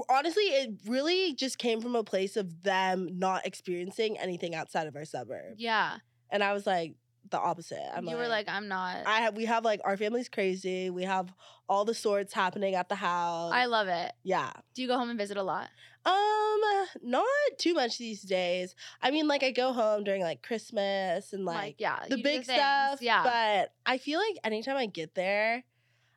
[0.09, 4.95] Honestly, it really just came from a place of them not experiencing anything outside of
[4.95, 5.55] our suburb.
[5.57, 5.97] Yeah.
[6.29, 6.95] And I was like
[7.31, 7.81] the opposite.
[7.95, 8.97] I'm you were like, I'm not.
[9.05, 10.89] I have we have like our family's crazy.
[10.89, 11.33] We have
[11.67, 13.53] all the sorts happening at the house.
[13.53, 14.11] I love it.
[14.23, 14.51] yeah.
[14.73, 15.69] Do you go home and visit a lot?
[16.03, 16.59] Um,
[17.03, 17.25] not
[17.57, 18.75] too much these days.
[19.01, 23.01] I mean, like I go home during like Christmas and like, yeah, the big stuff.
[23.01, 23.23] Yeah.
[23.23, 25.63] But I feel like anytime I get there,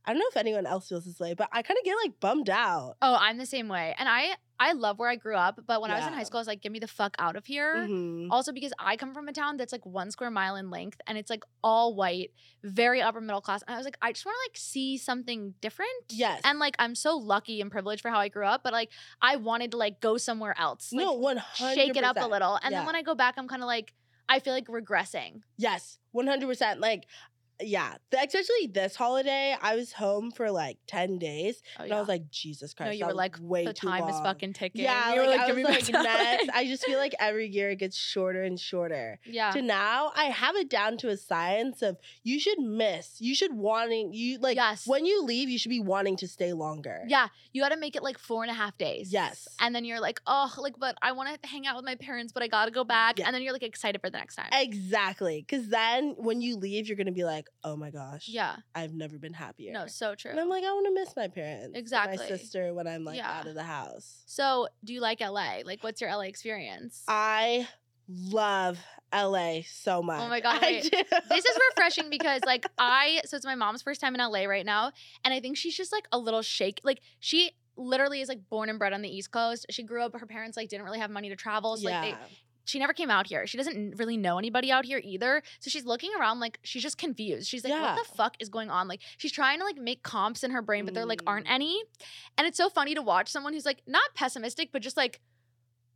[0.07, 2.21] I don't know if anyone else feels this way, but I kind of get like
[2.21, 2.97] bummed out.
[3.01, 3.95] oh, I'm the same way.
[3.99, 6.39] And I I love where I grew up, but when I was in high school,
[6.39, 7.75] I was like, get me the fuck out of here.
[7.75, 8.29] Mhm.
[8.31, 11.19] Also, because I come from a town that's like one square mile in length and
[11.19, 12.31] it's like all white,
[12.63, 13.63] very upper middle class.
[13.67, 15.91] And I was like, I just want to like see something different.
[16.11, 16.41] Yes.
[16.45, 18.91] And like, I'm so lucky and privileged for how I grew up, but like,
[19.21, 20.93] I wanted to like go somewhere else.
[20.93, 21.75] Like, no, one hundred.
[21.75, 22.59] shake it up a little.
[22.63, 23.93] And then when I go back, I'm kind of like,
[24.29, 25.41] I feel like regressing.
[25.59, 26.79] Yes, one hundred percent.
[26.81, 27.07] Like,
[27.63, 31.99] yeah, th- especially this holiday, I was home for like ten days, Oh, and I
[32.01, 34.83] was like, Jesus Christ, no, you were like, way the time is fucking ticking.
[34.83, 36.49] Yeah, You were like, I "Give was me like next.
[36.53, 39.19] I just feel like every year it gets shorter and shorter.
[39.25, 39.51] yeah.
[39.53, 43.53] To now, I have it down to a science of you should miss, you should
[43.55, 44.87] wanting you like Yes.
[44.87, 47.03] when you leave, you should be wanting to stay longer.
[47.07, 49.13] Yeah, you got to make it like four and a half days.
[49.13, 49.47] Yes.
[49.61, 52.33] And then you're like, oh, like, but I want to hang out with my parents,
[52.33, 53.19] but I got to go back.
[53.19, 53.27] Yeah.
[53.27, 54.49] And then you're like excited for the next time.
[54.53, 58.57] Exactly, because then when you leave, you're gonna be like, "Oh my gosh, yeah.
[58.75, 60.31] I've never been happier." No, so true.
[60.31, 62.17] and I'm like, I want to miss my parents, Exactly.
[62.19, 63.31] my sister when I'm like Yeah.
[63.31, 64.23] out of the house.
[64.27, 65.59] so, do you like LA?
[65.65, 67.05] Like, what's your LA experience?
[67.09, 67.69] I
[68.09, 68.79] love
[69.13, 70.21] LA so oh much.
[70.21, 74.15] Oh my God, this is refreshing because like I so it's my mom's first time
[74.15, 74.93] in LA right now
[75.25, 78.69] and I think she's just like a little shake like she literally is like born
[78.69, 79.67] and bred on the East Coast.
[79.71, 81.77] She grew up her parents like didn't really have money to travel.
[81.77, 82.01] So yeah.
[82.01, 82.19] like they
[82.65, 83.47] she never came out here.
[83.47, 85.43] She doesn't really know anybody out here either.
[85.61, 87.49] So she's looking around like she's just confused.
[87.49, 87.95] She's like, Yeah.
[87.95, 88.89] what the fuck is going on?
[88.89, 91.51] Like she's trying to like make comps in her brain, but there like aren't Mm.
[91.53, 91.83] any.
[92.39, 95.21] And it's so funny to watch someone who's like not pessimistic, but just like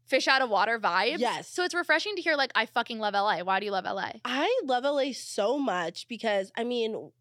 [0.07, 1.19] fish out of water vibes.
[1.19, 1.49] Yes.
[1.51, 3.41] So it's refreshing to hear like I fucking love LA.
[3.43, 4.13] Why do you love LA?
[4.25, 7.13] I love LA so much because I mean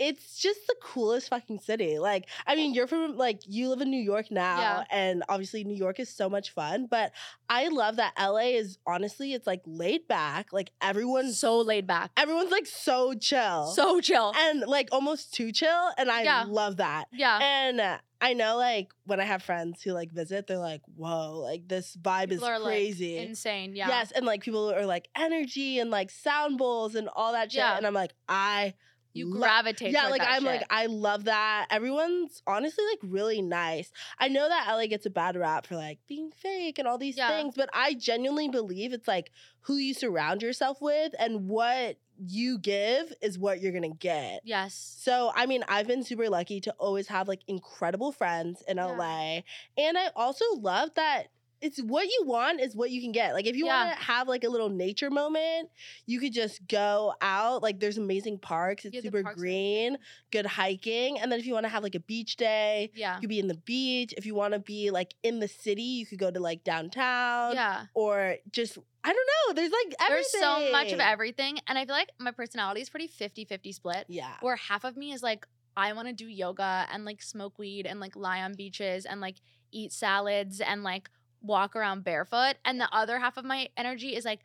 [0.00, 1.98] it's just the coolest fucking city.
[1.98, 4.84] Like, I mean, you're from like you live in New York now, Yeah.
[4.90, 6.86] and obviously New York is so much fun.
[6.90, 7.12] But
[7.50, 10.52] I love that LA is honestly, it's like laid back.
[10.52, 12.12] Like everyone's So laid back.
[12.16, 14.32] everyone's like so chill, So chill.
[14.34, 16.44] and like almost too chill, and I Yeah.
[16.48, 17.08] love that.
[17.12, 17.38] Yeah.
[17.42, 21.40] And uh, I know, like when I have friends who like visit, they're like, "Whoa,
[21.40, 23.74] like this vibe People is like, crazy." Insane.
[23.76, 23.88] Yeah.
[23.88, 27.58] Yes, and like people are like energy and like sound bowls and all that shit.
[27.58, 27.76] Yeah.
[27.76, 28.74] And I'm like, I
[29.12, 29.92] You gravitate.
[29.92, 30.64] yeah, like I'm like.
[30.70, 31.66] I love that.
[31.70, 33.90] Everyone's honestly like really nice.
[34.18, 37.16] I know that LA gets a bad rap for like being fake and all these
[37.16, 37.28] Yeah.
[37.28, 39.30] things, but I genuinely believe it's like
[39.62, 44.40] who you surround yourself with and what you give is what you're gonna get.
[44.44, 44.74] yes.
[45.00, 48.86] So, I mean, I've been super lucky to always have like incredible friends in Yeah.
[48.92, 49.40] LA.
[49.78, 51.28] And I also love that
[51.62, 53.34] it's what you want is what you can get.
[53.34, 53.84] Like, if you Yeah.
[53.86, 55.68] want to have like a little nature moment,
[56.06, 57.62] you could just go out.
[57.62, 59.98] Like, there's amazing parks, it's Yeah, super parks green,
[60.30, 61.18] good hiking.
[61.20, 63.16] And then if you want to have like a beach day, Yeah.
[63.16, 64.14] you could be in the beach.
[64.16, 67.54] If you want to be like in the city, you could go to like downtown
[67.54, 67.86] Yeah.
[67.94, 69.54] or just, I don't know.
[69.54, 70.40] There's like everything.
[70.40, 71.58] There's so much of everything.
[71.66, 74.34] And I feel like my personality is pretty 50 50 split, Yeah.
[74.40, 75.46] where half of me is like,
[75.76, 79.20] I want to do yoga and like smoke weed and like lie on beaches and
[79.20, 79.36] like
[79.72, 81.08] eat salads and like
[81.42, 82.56] walk around barefoot.
[82.64, 84.40] And the other half of my energy is like,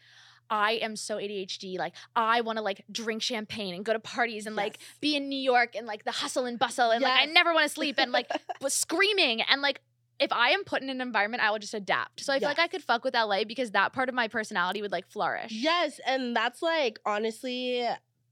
[0.50, 1.78] I am so ADHD.
[1.78, 5.28] Like, I want to like drink champagne and go to parties and like be in
[5.28, 7.96] New York and like the hustle and bustle and like I never want to sleep
[7.98, 8.30] and like
[8.62, 9.82] was screaming and like
[10.20, 12.22] if I am put in an environment, I will just adapt.
[12.22, 14.82] So I feel like I could fuck with LA because that part of my personality
[14.82, 15.52] would like flourish.
[15.52, 17.86] Yes, and that's like honestly,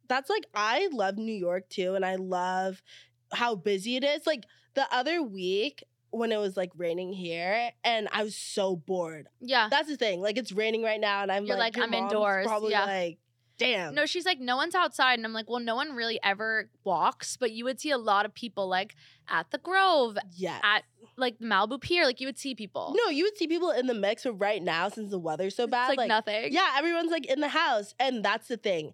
[0.08, 2.82] that's like I love New York too, and I love
[3.34, 4.26] how busy it is.
[4.26, 4.46] Like
[4.76, 9.28] the other week when it was like raining here, and I was so bored.
[9.42, 9.68] Yeah.
[9.70, 10.22] That's the thing.
[10.22, 12.86] Like it's raining right now, and I'm You're like, like, I'm indoors, Probably yeah.
[12.86, 13.18] like
[13.58, 13.96] damn.
[13.96, 15.20] No, she's like, no one's outside.
[15.20, 18.26] And I'm like, well, no one really ever walks, but you would see a lot
[18.26, 18.96] of people like
[19.30, 20.60] at the Grove, yes.
[20.64, 20.84] at
[21.18, 22.06] like Malibu Pier.
[22.06, 22.96] Like you would see people.
[22.96, 25.68] no, you would see people in the mix, but right now, since the weather's so
[25.68, 26.52] bad, like, nothing.
[26.52, 27.94] Yeah, everyone's like in the house.
[28.00, 28.94] And that's the thing.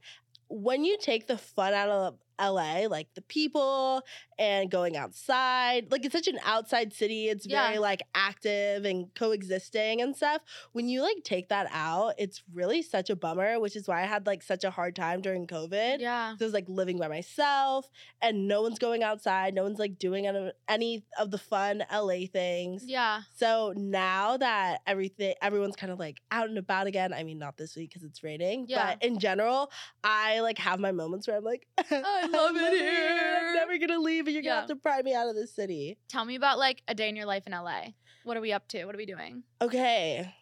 [0.50, 4.04] When you take the fun out of LA, like the people
[4.38, 7.28] and going outside, like it's such an outside city.
[7.28, 10.42] It's very like active and coexisting and stuff.
[10.72, 14.06] When you like take that out, it's really such a bummer, which is why I
[14.06, 16.00] had like such a hard time during COVID.
[16.00, 16.36] Yeah.
[16.38, 17.90] So I was like living by myself
[18.22, 19.54] and no one's going outside.
[19.54, 20.26] No one's like doing
[20.68, 22.84] any- of the fun LA things.
[22.86, 23.22] Yeah.
[23.36, 27.14] So now that everything, everyone's kind of like out and about again.
[27.14, 28.96] I mean, not this week because it's raining, Yeah.
[28.96, 29.72] but in general,
[30.04, 33.78] I like have my moments where I'm like, I oh, love it here." I'm never
[33.78, 34.50] gonna leave, and you're Yeah.
[34.52, 35.98] gonna have to pry me out of the city.
[36.08, 37.90] Tell me about like a day in your life in LA.
[38.24, 38.86] What are we up to?
[38.86, 39.44] What are we doing?
[39.62, 40.34] Okay,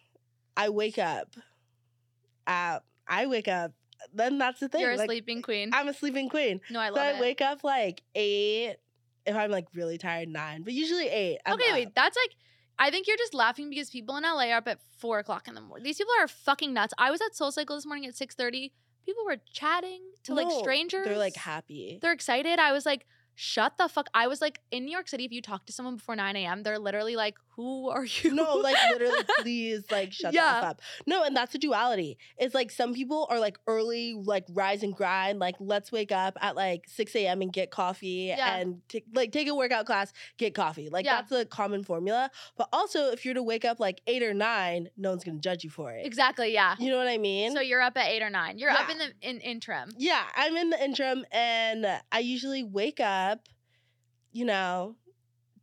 [0.56, 1.34] I wake up.
[2.46, 3.72] Uh, I wake up.
[4.12, 4.80] Then that's the thing.
[4.80, 5.70] You're a like, sleeping queen.
[5.72, 6.60] I'm a sleeping queen.
[6.70, 7.20] no, I so love I it.
[7.20, 8.76] wake up like eight.
[9.26, 11.38] If I'm like really tired, nine, but usually eight.
[11.44, 11.86] I'm okay, wait.
[11.88, 11.94] up.
[11.94, 12.36] That's like,
[12.78, 15.54] I think you're just laughing because people in LA are up at four o'clock in
[15.54, 15.84] the morning.
[15.84, 16.94] These people are fucking nuts.
[16.96, 18.72] I was at Soul Cycle this morning at six thirty.
[19.08, 21.06] People were chatting to like strangers.
[21.06, 21.98] They're like happy.
[22.02, 22.58] they're excited.
[22.58, 24.08] I was like, shut the fuck.
[24.12, 26.62] I was like, in New York City, if you talk to someone before 9 a.m.,
[26.62, 28.32] they're literally like, who are you?
[28.34, 30.60] No, like literally, please, like shut the Yeah.
[30.70, 30.80] Up.
[31.06, 32.16] No, and that's a duality.
[32.38, 36.38] It's like some people are like early, like rise and grind, like let's wake up
[36.40, 37.42] at like 6 a.m.
[37.42, 38.56] and get coffee Yeah.
[38.58, 40.88] and t- like take a workout class, get coffee.
[40.88, 41.16] Like Yeah.
[41.16, 42.30] that's a common formula.
[42.56, 45.64] But also, if you're to wake up like eight or nine, no one's gonna judge
[45.64, 46.06] you for it.
[46.06, 46.52] exactly.
[46.54, 46.76] Yeah.
[46.78, 47.52] You know what I mean?
[47.54, 48.58] So you're up at eight or nine.
[48.58, 49.90] You're up in the in interim.
[49.98, 53.40] yeah, I'm in the interim and I usually wake up,
[54.32, 54.94] you know,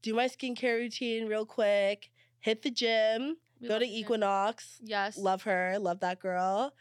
[0.06, 3.94] do my skincare routine real quick, hit the gym, We go to gym.
[3.96, 4.80] Equinox.
[4.84, 5.18] Yes.
[5.18, 6.74] Love her, love that girl.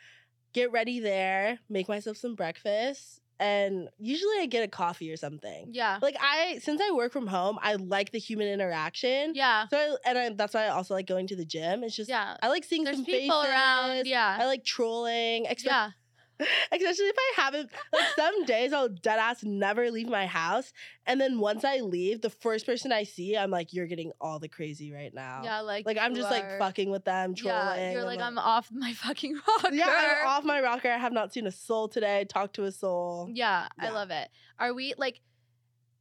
[0.53, 5.71] Get ready there, make myself some breakfast, and usually I get a coffee or something.
[5.73, 5.99] Yeah.
[6.03, 9.33] Like I, since I work from home, I like the human interaction.
[9.35, 9.67] Yeah.
[9.69, 11.83] So I, and I, that's why I also like going to the gym.
[11.83, 12.37] It's just Yeah.
[12.43, 13.91] I like seeing There's some people around.
[13.91, 14.09] faces.
[14.09, 14.37] Yeah.
[14.39, 15.91] I like trolling, espe- yeah.
[16.40, 17.70] Especially if I haven't.
[17.92, 20.73] Like some days, I'll dead ass never leave my house,
[21.07, 24.38] and then once I leave, the first person I see, I'm like, "You're getting all
[24.38, 25.61] the crazy right now." Yeah.
[25.61, 25.87] Like.
[25.87, 27.79] Like I'm just like fucking with them, trolling.
[27.79, 27.92] Yeah.
[27.92, 29.75] You're I'm like, I'm off my fucking rocker.
[29.75, 29.87] Yeah,
[30.23, 30.90] I'm off my rocker.
[30.90, 32.25] I have not seen a soul today.
[32.29, 33.29] Talk to a soul.
[33.33, 34.29] Yeah, I love it.
[34.59, 35.20] Are we like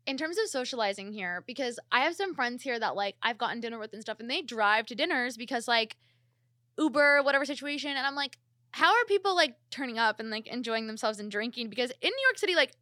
[0.05, 3.61] in terms of socializing here because I have some friends here that like I've gotten
[3.61, 5.95] dinner with and stuff and they drive to dinners because like
[6.77, 8.37] Uber whatever situation and I'm like
[8.73, 12.25] how are people like turning up and like enjoying themselves and drinking because in New
[12.27, 12.73] York City like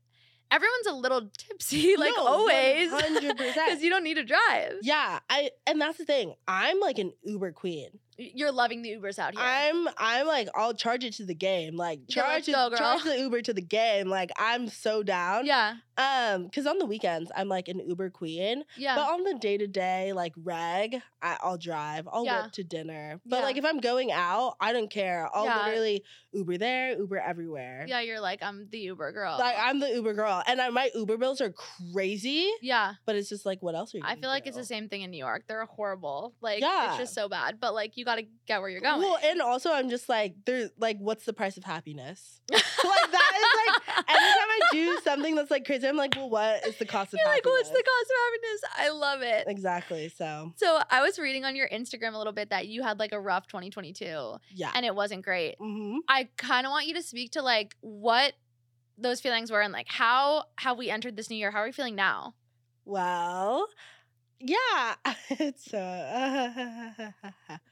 [0.49, 3.37] everyone's a little tipsy like No, always 100%.
[3.37, 4.73] because you don't need to drive.
[4.81, 6.33] Yeah, I and that's the thing.
[6.47, 7.99] I'm like an Uber queen.
[8.17, 9.43] You're loving the Ubers out here.
[9.43, 11.75] I'm I'm like I'll charge it to the game.
[11.75, 14.07] Like charge it, go, charge the Uber to the game.
[14.09, 15.45] Like I'm so down.
[15.45, 19.33] yeah, Um, because on the weekends I'm like an Uber queen, yeah, but on the
[19.35, 22.07] day to day like reg, I, I'll drive.
[22.11, 22.43] I'll Yeah.
[22.43, 23.19] whip to dinner.
[23.25, 23.43] But Yeah.
[23.43, 25.27] like if I'm going out, I don't care.
[25.33, 25.65] I'll Yeah.
[25.65, 27.85] literally Uber there, Uber everywhere.
[27.87, 28.01] yeah.
[28.01, 29.37] You're like I'm the Uber girl.
[29.39, 31.51] Like I'm the Uber girl, and I, my Uber bills are
[31.93, 32.49] crazy.
[32.61, 32.93] yeah.
[33.05, 34.03] But it's just like, what else are you?
[34.05, 35.43] I feel like it's the same thing in New York.
[35.47, 36.35] They're horrible.
[36.41, 36.89] Like Yeah.
[36.89, 37.59] it's just so bad.
[37.59, 38.99] But like you gotta get where you're going.
[38.99, 42.41] Well, and also I'm just like, there's like, what's the price of happiness?
[42.51, 46.65] like that is like, anytime I do something that's like crazy, I'm like, well, what
[46.65, 47.53] is the cost of You're like, happiness?
[47.57, 48.61] what's the cost of happiness?
[48.77, 49.43] I love it.
[49.47, 50.09] Exactly.
[50.09, 53.11] So So I was reading on your Instagram a little bit that you had like
[53.11, 54.71] a rough 2022 yeah.
[54.73, 55.55] and it wasn't great.
[55.59, 58.33] hmm I kind of want you to speak to like what
[58.97, 61.51] those feelings were and like how have we entered this new year?
[61.51, 62.35] How are we feeling now?
[62.85, 63.67] Well,
[64.39, 64.95] yeah,
[65.29, 67.11] it's uh,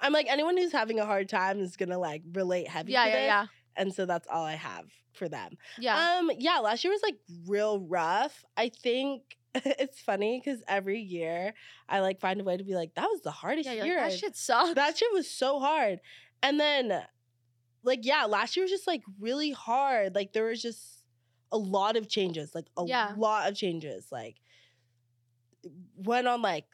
[0.00, 2.92] I'm like anyone who's having a hard time is gonna like relate heavy.
[2.92, 3.46] Yeah, to yeah, this, yeah.
[3.76, 5.52] And so that's all I have for them.
[5.78, 6.18] Yeah.
[6.18, 8.44] Um, yeah, last year was like real rough.
[8.56, 9.22] I think
[9.54, 11.54] it's funny because every year
[11.88, 14.00] I like find a way to be like, that was the hardest yeah, year.
[14.00, 14.74] like, that shit sucks.
[14.74, 16.00] that shit was so hard.
[16.42, 17.02] And then,
[17.82, 20.14] like, yeah, last year was just like really hard.
[20.14, 21.04] Like, there was just
[21.52, 23.12] a lot of changes, like, a Yeah.
[23.16, 24.08] lot of changes.
[24.12, 24.36] Like,
[25.96, 26.64] went on, like,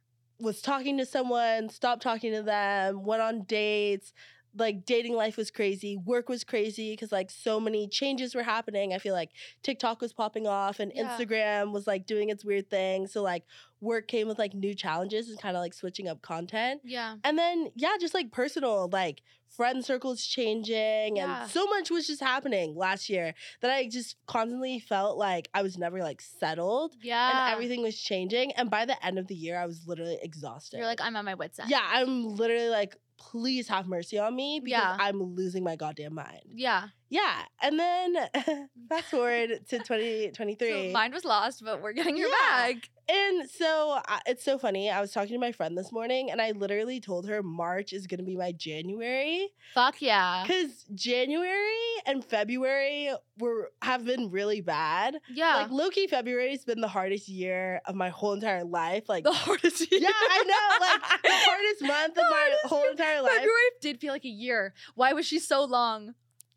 [0.41, 4.13] was talking to someone, stopped talking to them, went on dates.
[4.57, 5.97] Like, dating life was crazy.
[5.97, 8.93] Work was crazy because, like, so many changes were happening.
[8.93, 9.31] I feel like
[9.63, 11.17] TikTok was popping off and Yeah.
[11.17, 13.07] Instagram was, like, doing its weird thing.
[13.07, 13.45] So, like,
[13.81, 16.81] work came with, like, new challenges and kind of, like, switching up content.
[16.85, 17.17] yeah.
[17.25, 21.43] And then, yeah, just like personal, like friend circles changing, Yeah.
[21.43, 25.63] and so much was just happening last year that I just constantly felt like I
[25.63, 27.31] was never like settled Yeah.
[27.47, 28.53] and everything was changing.
[28.53, 30.77] And by the end of the year, I was literally exhausted.
[30.79, 31.69] You're like, I'm at my wits end.
[31.71, 34.97] yeah, I'm literally like, please have mercy on me because Yeah.
[34.99, 36.43] I'm losing my goddamn mind.
[36.55, 36.89] Yeah.
[37.11, 37.43] Yeah.
[37.61, 38.17] And then
[38.89, 40.89] fast forward to 2023.
[40.89, 42.33] So mine was lost, but we're getting her Yeah.
[42.73, 42.89] back.
[43.13, 44.89] And so I it's so funny.
[44.89, 48.07] I was talking to my friend this morning and I literally told her March is
[48.07, 50.45] going to be my January Fuck yeah.
[50.47, 55.19] cuz January and February were have been really bad.
[55.29, 55.57] Yeah.
[55.57, 59.09] Like Loki February's been the hardest year of my whole entire life.
[59.09, 60.01] Like the hardest year.
[60.01, 60.87] Yeah, I know.
[60.87, 63.33] Like the hardest month The of my whole entire life.
[63.33, 64.73] February did feel like a year.
[64.95, 66.15] Why was she so long?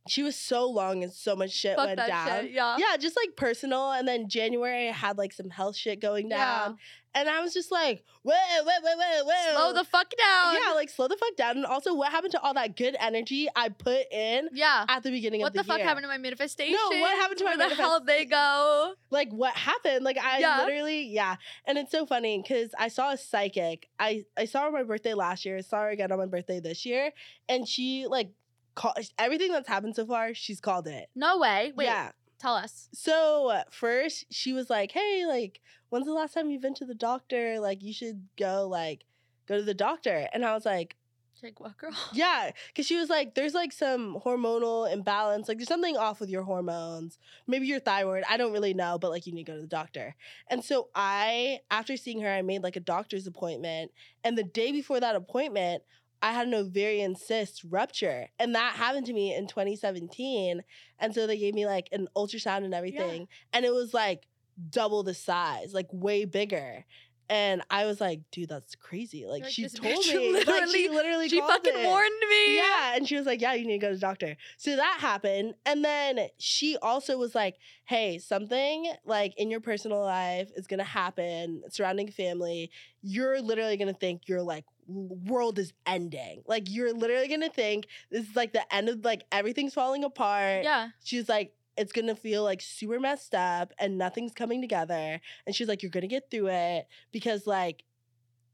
[0.08, 2.28] She was so long and so much shit Fuck went down.
[2.42, 2.52] shit.
[2.52, 2.76] Yeah.
[2.78, 3.92] Yeah, just like personal.
[3.92, 6.78] And then January I had like some health shit going down.
[7.16, 9.54] And I was just like, whoa, whoa, whoa, whoa, whoa.
[9.56, 10.56] Slow the fuck down.
[10.56, 11.58] Yeah, like slow the fuck down.
[11.58, 14.84] And also, what happened to all that good energy I put in Yeah.
[14.90, 15.88] at the beginning What of the, the fuck year?
[15.88, 16.74] happened to my manifestation?
[16.74, 17.60] No, what happened to my manifestation?
[17.60, 18.94] Where the hell did they go?
[19.12, 20.04] like what happened?
[20.04, 20.64] Like I Yeah.
[20.66, 21.36] literally, yeah.
[21.68, 23.88] And it's so funny because I saw a psychic.
[24.00, 25.62] I I saw her on my birthday last year.
[25.62, 27.12] Saw her again on my birthday this year,
[27.48, 28.32] and she like
[28.76, 30.34] call everything that's happened so far.
[30.34, 31.10] She's called it.
[31.16, 31.74] No way.
[31.76, 31.86] Wait.
[31.86, 32.12] Yeah.
[32.40, 32.90] Tell us.
[32.94, 36.86] So uh, first she was like, "Hey, like, when's the last time you've been to
[36.86, 37.60] the doctor?
[37.60, 39.06] Like, you should go like
[39.48, 40.98] go to the doctor." And I was like,
[41.44, 41.92] Jake, what girl?
[42.14, 45.48] Yeah, because she was like, there's like some hormonal imbalance.
[45.50, 47.18] Like, there's something off with your hormones.
[47.48, 48.24] Maybe your thyroid.
[48.30, 50.16] I don't really know, but like, you need to go to the doctor.
[50.48, 53.92] And so I, after seeing her, I made like a doctor's appointment.
[54.24, 55.84] And the day before that appointment,
[56.24, 58.30] I had an ovarian cyst rupture.
[58.40, 60.64] And that happened to me in 2017.
[61.00, 63.28] And so they gave me like an ultrasound and everything.
[63.52, 64.24] And it was like
[64.70, 66.86] double the size, like way bigger.
[67.30, 69.26] And I was like, dude, that's crazy.
[69.26, 70.34] Like, like, she told me.
[70.34, 71.86] like, literally- she literally She fucking it.
[71.88, 72.58] warned me.
[72.58, 74.98] Yeah, and she was like, "Yeah, you need to go to the doctor." So that
[75.00, 77.56] happened, and then she also was like,
[77.86, 82.70] "Hey, something like in your personal life is gonna happen surrounding family.
[83.02, 86.44] You're literally gonna think you're like world is ending.
[86.48, 90.64] Like you're literally gonna think this is like the end of like everything's falling apart."
[90.64, 90.90] Yeah.
[91.04, 91.54] She's like.
[91.76, 95.20] It's gonna feel like super messed up and nothing's coming together.
[95.48, 97.84] And she's like, You're gonna get through it because, like,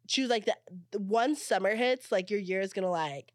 [0.07, 0.55] she was like, the,
[0.91, 3.33] the once summer hits, like, your year is gonna, like,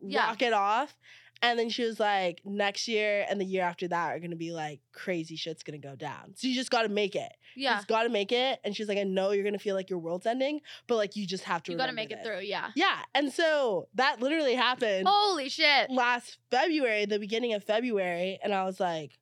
[0.00, 0.28] Yeah.
[0.28, 0.96] rock it off.
[1.44, 4.52] And then she was like, next year and the year after that are gonna be
[4.52, 6.34] like crazy shit's gonna go down.
[6.36, 7.32] So you just gotta make it.
[7.54, 7.76] You Yeah.
[7.76, 8.60] just gotta make it.
[8.64, 11.26] And she's like, I know you're gonna feel like your world's ending, but like you
[11.26, 12.40] just have to You gotta make it this." through.
[12.40, 12.70] Yeah.
[12.74, 12.98] Yeah.
[13.14, 15.90] And so that literally happened Holy shit.
[15.90, 18.38] last February, the beginning of February.
[18.42, 19.18] And I was like,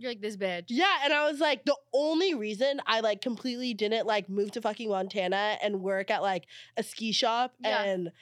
[0.00, 0.66] You're like this bitch.
[0.68, 4.60] yeah, and I was like, the only reason I like completely didn't like move to
[4.60, 6.44] fucking Montana and work at like
[6.76, 7.82] a ski shop Yeah.
[7.82, 8.12] and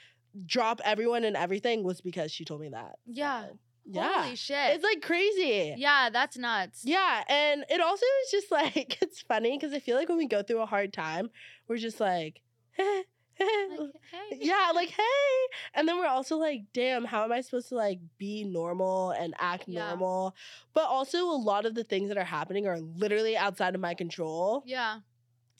[0.44, 2.96] drop everyone and everything was because she told me that.
[3.06, 3.46] Yeah.
[3.46, 3.58] So,
[3.88, 4.22] yeah.
[4.24, 4.74] Holy shit.
[4.74, 5.74] It's like crazy.
[5.78, 6.82] yeah, that's nuts.
[6.84, 10.26] Yeah, and it also is just like it's funny because I feel like when we
[10.26, 11.30] go through a hard time,
[11.68, 12.40] we're just like,
[13.38, 14.38] Like, hey.
[14.40, 15.36] yeah, like hey,
[15.74, 19.34] and then we're also like, damn, how am I supposed to like be normal and
[19.38, 19.88] act Yeah.
[19.90, 20.34] normal?
[20.72, 23.92] But also, a lot of the things that are happening are literally outside of my
[23.92, 24.62] control.
[24.64, 25.00] Yeah.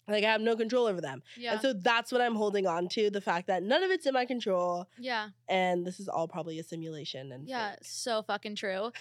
[0.08, 1.52] Like I have no control over them, Yeah.
[1.52, 4.14] and so that's what I'm holding on to: the fact that none of it's in
[4.14, 5.30] my control, yeah.
[5.48, 7.32] and this is all probably a simulation.
[7.32, 7.70] And Yeah.
[7.72, 7.78] fake.
[7.82, 8.92] So fucking true.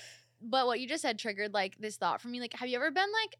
[0.42, 2.40] But what you just said triggered like this thought for me.
[2.40, 3.36] Like, have you ever been like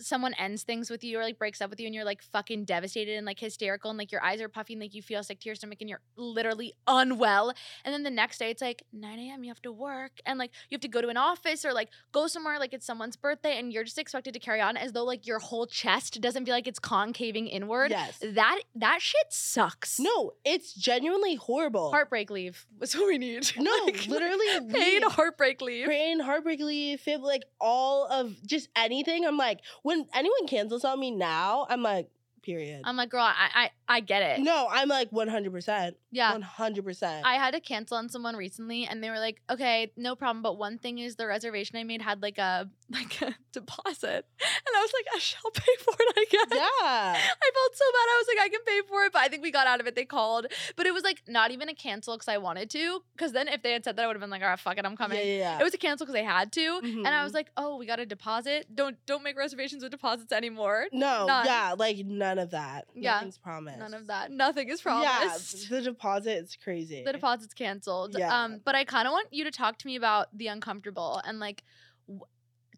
[0.00, 2.64] someone ends things with you or like breaks up with you and you're like fucking
[2.64, 5.40] devastated and like hysterical and like your eyes are puffy and like you feel sick
[5.40, 7.52] to your stomach and you're literally unwell.
[7.84, 9.44] And then the next day it's like 9 a.m.
[9.44, 11.88] you have to work and like you have to go to an office or like
[12.12, 15.04] go somewhere like it's someone's birthday and you're just expected to carry on as though
[15.04, 17.90] like your whole chest doesn't feel like it's concaving inward.
[17.90, 18.18] Yes.
[18.22, 19.98] That that shit sucks.
[20.00, 21.90] No, it's genuinely horrible.
[21.90, 22.66] Heartbreak leave.
[22.78, 23.50] That's what we need.
[23.58, 25.88] No, Like, literally paid heartbreak leave.
[25.88, 29.26] Pain, heartbreak leave, fib, like all of just anything.
[29.26, 32.10] I'm like, when anyone cancels on me now, I'm like,
[32.48, 32.80] period.
[32.84, 33.48] I'm like, girl, I
[33.88, 34.40] I, I get it.
[34.40, 35.92] no, I'm like 100%.
[36.10, 36.36] yeah.
[36.38, 37.20] 100%.
[37.24, 40.42] I had to cancel on someone recently and they were like, okay, no problem.
[40.42, 44.24] But one thing is the reservation I made had like a like a deposit.
[44.40, 46.46] And I was like, I shall pay for it, I guess.
[46.50, 46.62] yeah.
[47.44, 48.06] I felt so bad.
[48.14, 49.86] I was like, I can pay for it, but I think we got out of
[49.86, 49.94] it.
[49.94, 50.46] They called.
[50.76, 53.00] But it was like not even a cancel because I wanted to.
[53.14, 54.78] Because then if they had said that, I would have been like, all right, fuck
[54.78, 55.18] it, I'm coming.
[55.18, 55.60] Yeah, yeah, yeah.
[55.60, 56.80] It was a cancel because I had to.
[56.82, 57.34] And I was Mhm.
[57.36, 58.74] like, oh, we got a deposit.
[58.74, 60.86] Don't don't make reservations with deposits anymore.
[60.92, 61.46] no, none.
[61.46, 62.86] yeah, like none of that.
[62.94, 63.78] Yeah, Nothing's promised.
[63.78, 64.30] None of that.
[64.30, 65.70] Nothing is promised.
[65.70, 67.02] Yeah, the deposit is crazy.
[67.04, 68.16] the deposit's canceled.
[68.18, 68.44] Yeah.
[68.44, 71.38] Um, but I kind of want you to talk to me about the uncomfortable and
[71.38, 71.62] like,
[72.06, 72.24] w-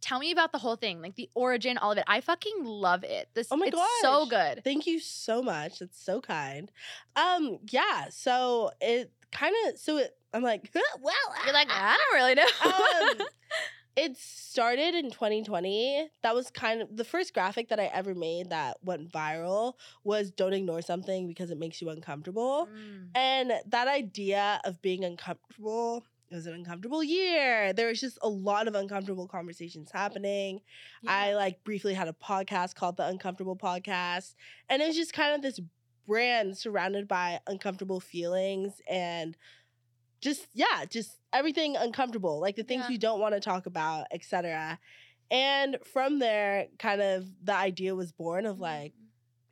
[0.00, 2.04] tell me about the whole thing, like the origin, all of it.
[2.06, 3.28] I fucking love it.
[3.34, 4.62] This, Oh my it's so good.
[4.64, 5.78] Thank you so much.
[5.80, 6.70] That's so kind.
[7.16, 10.70] Um, yeah, so it kind of so it I'm like,
[11.02, 13.20] well, You're like, I don't really know.
[13.20, 13.26] um,
[13.96, 16.08] it started in 2020.
[16.22, 19.74] That was kind of the first graphic that I ever made that went viral
[20.04, 22.68] was don't ignore something because it makes you uncomfortable.
[22.72, 27.72] Mm, And that idea of being uncomfortable it was an uncomfortable year.
[27.72, 30.60] There was just a lot of uncomfortable conversations happening.
[31.04, 34.36] I like briefly had a podcast called the Uncomfortable Podcast,
[34.68, 35.58] and it was just kind of this
[36.06, 39.36] brand surrounded by uncomfortable feelings and
[40.20, 42.88] just yeah, just everything uncomfortable, like the things Yeah.
[42.90, 44.78] we don't want to talk about, etc.
[45.30, 48.62] And from there, kind of the idea was born of mm-hmm.
[48.62, 48.92] like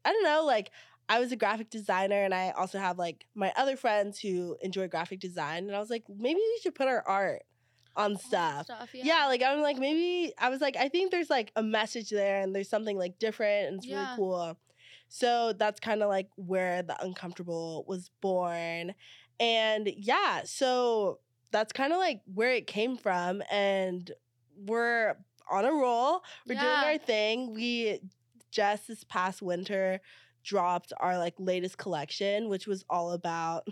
[0.05, 0.71] I don't know, like
[1.09, 4.89] I was a graphic designer and I also have like my other friends who enjoy
[4.89, 5.67] graphic design.
[5.67, 7.43] And I was like, maybe we should put our art
[7.97, 8.67] on stuff.
[8.95, 9.27] Yeah.
[9.27, 12.55] like I'm like, maybe I was like, I think there's like a message there and
[12.55, 14.05] there's something like different and it's Yeah.
[14.05, 14.59] really cool.
[15.09, 18.95] So that's kind of like where the uncomfortable was born.
[19.41, 23.43] And yeah, so that's kind of like where it came from.
[23.51, 24.11] And
[24.57, 25.17] we're
[25.51, 26.23] on a roll.
[26.47, 26.61] We're Yeah.
[26.61, 27.55] doing our thing.
[27.55, 28.01] We
[28.51, 30.01] just this past winter
[30.45, 33.67] dropped our like latest collection, which was all about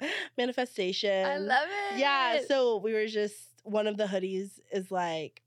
[0.38, 1.24] manifestation.
[1.26, 1.98] I love it.
[1.98, 5.42] Yeah, so we were just one of the hoodies is like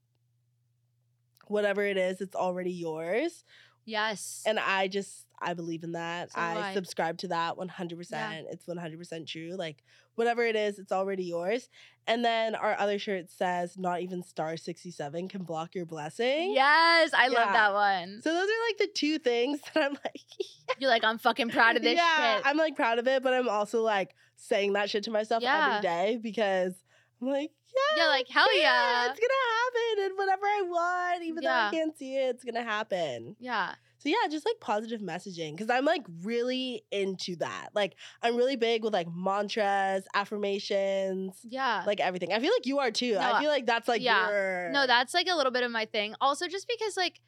[1.46, 3.44] whatever it is, it's already yours.
[3.90, 4.42] Yes.
[4.46, 6.32] And I just I believe in that.
[6.32, 6.74] So I I.
[6.74, 8.44] subscribe to that 100%.
[8.50, 9.56] It's 100% true.
[9.56, 9.82] Like
[10.14, 11.70] whatever it is, it's already yours.
[12.06, 16.52] And then our other shirt says not even star 67 can block your blessing.
[16.54, 17.38] yes, I Yeah.
[17.38, 18.20] love that one.
[18.22, 20.20] So those are like the two things that I'm like
[20.78, 22.46] You're like, I'm fucking proud of this yeah, shit.
[22.46, 25.68] I'm like proud of it, but I'm also like saying that shit to myself Yeah.
[25.68, 26.74] every day because
[27.20, 27.50] I'm like,
[27.96, 29.10] yeah, yeah, like hell yeah.
[29.10, 32.62] it's gonna happen, and whatever I want, even though I can't see it, it's gonna
[32.64, 33.36] happen.
[33.38, 33.74] Yeah.
[33.98, 37.68] So yeah, just like positive messaging because I'm like really into that.
[37.74, 41.82] Like I'm really big with like mantras, affirmations, Yeah.
[41.86, 42.32] like everything.
[42.32, 43.12] I feel like you are too.
[43.14, 44.28] No, I feel like that's like yeah.
[44.30, 46.14] your No, that's like a little bit of my thing.
[46.18, 47.20] Also, just because like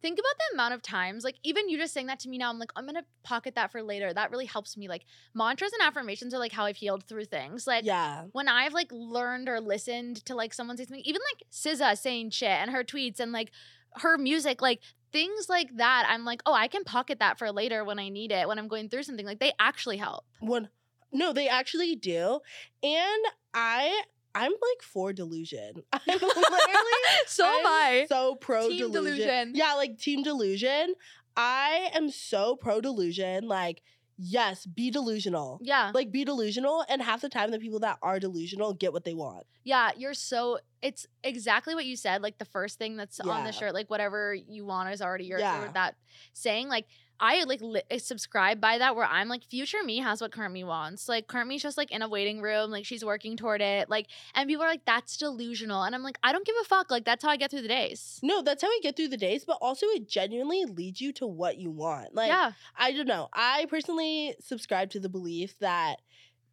[0.00, 2.50] think about the amount of times, like even you just saying that to me now,
[2.50, 4.12] I'm like, I'm gonna pocket that for later.
[4.12, 4.88] That really helps me.
[4.88, 7.66] Like mantras and affirmations are like how I've healed through things.
[7.66, 8.24] Like yeah.
[8.32, 12.30] when I've like learned or listened to like someone say something, even like SZA saying
[12.30, 13.50] shit and her tweets and like
[13.96, 14.80] her music, like
[15.12, 18.32] things like that, I'm like, oh, I can pocket that for later when I need
[18.32, 19.26] it, when I'm going through something.
[19.26, 20.24] Like they actually help.
[20.40, 20.68] One,
[21.12, 22.40] no, they actually do,
[22.82, 23.24] and
[23.54, 24.02] I.
[24.38, 25.82] I'm like for delusion.
[25.92, 28.06] I'm literally so am I.
[28.08, 28.92] so pro Team delusion.
[29.18, 29.52] delusion.
[29.54, 30.94] Yeah, like team delusion.
[31.36, 33.46] I am so pro delusion.
[33.46, 33.82] Like,
[34.16, 35.60] yes, be delusional.
[35.62, 35.92] yeah.
[35.94, 36.84] Like, be delusional.
[36.88, 39.44] And half the time, the people that are delusional get what they want.
[39.64, 42.22] Yeah, you're so it's exactly what you said.
[42.22, 45.40] Like the first thing that's on the shirt, like whatever you want is already yours.
[45.42, 45.68] Yeah.
[45.74, 45.96] That
[46.32, 46.86] saying, like
[47.20, 48.94] I like li- eh, subscribe by that.
[48.94, 51.08] Where I'm like, future me has what current me wants.
[51.08, 53.90] Like current me's just like in a waiting room, like she's working toward it.
[53.90, 56.90] Like, and people are like, that's delusional, and I'm like, I don't give a fuck.
[56.90, 58.20] Like that's how I get through the days.
[58.22, 61.26] No, that's how we get through the days, but also it genuinely leads you to
[61.26, 62.14] what you want.
[62.14, 63.28] Like, yeah, I don't know.
[63.32, 65.96] I personally subscribe to the belief that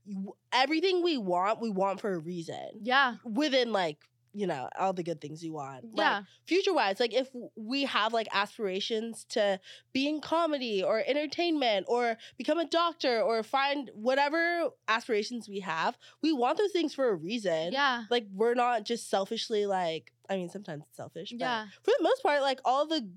[0.05, 2.69] you- everything we want, we want for a reason.
[2.81, 3.99] yeah, Within, like,
[4.35, 5.85] you know, all the good things you want.
[5.85, 9.59] Like, yeah, future wise, like if we have like aspirations to
[9.93, 15.97] be in comedy or entertainment or become a doctor or find whatever aspirations we have,
[16.21, 17.71] we want those things for a reason.
[17.71, 21.91] yeah, Like we're not just selfishly like, I mean, sometimes it's selfish, but yeah, for
[21.97, 23.09] the most part, like all the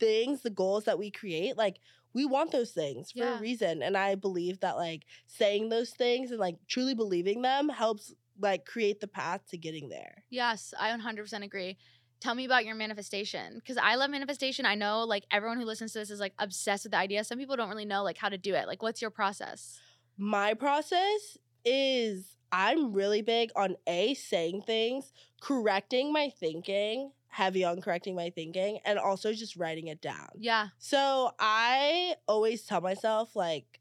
[0.00, 1.78] things, the goals that we create, like
[2.12, 3.36] we want those things for Yeah.
[3.36, 3.82] a reason.
[3.82, 8.64] And I believe that like saying those things and like truly believing them helps like
[8.64, 10.24] create the path to getting there.
[10.30, 10.74] yes.
[10.78, 11.76] I 100% agree.
[12.20, 14.64] Tell me about your manifestation because I love manifestation.
[14.64, 17.22] I know like everyone who listens to this is like obsessed with the idea.
[17.22, 18.66] Some people don't really know like how to do it.
[18.66, 19.78] Like, what's your process?
[20.16, 27.80] My process is I'm really big on A, saying things, correcting my thinking, heavy on
[27.82, 30.28] correcting my thinking, and also just writing it down.
[30.38, 33.80] Yeah, So I always tell myself like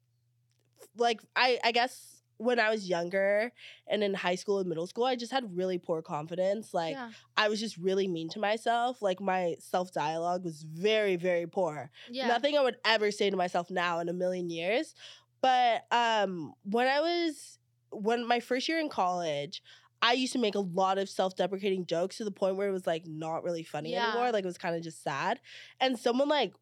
[0.97, 2.12] like I I guess
[2.43, 3.51] when I was younger
[3.87, 6.73] and in high school and middle school, I just had really poor confidence.
[6.73, 9.01] Like yeah, I was just really mean to myself.
[9.01, 11.89] Like my self-dialogue was very, very poor.
[12.09, 12.27] yeah.
[12.27, 14.93] Nothing I would ever say to myself now in a million years.
[15.41, 17.57] But um when I was
[17.91, 19.61] when my first year in college,
[20.01, 22.87] I used to make a lot of self-deprecating jokes to the point where it was
[22.87, 24.09] like not really funny Yeah.
[24.09, 24.31] anymore.
[24.31, 25.39] Like it was kind of just sad.
[25.79, 26.53] And someone like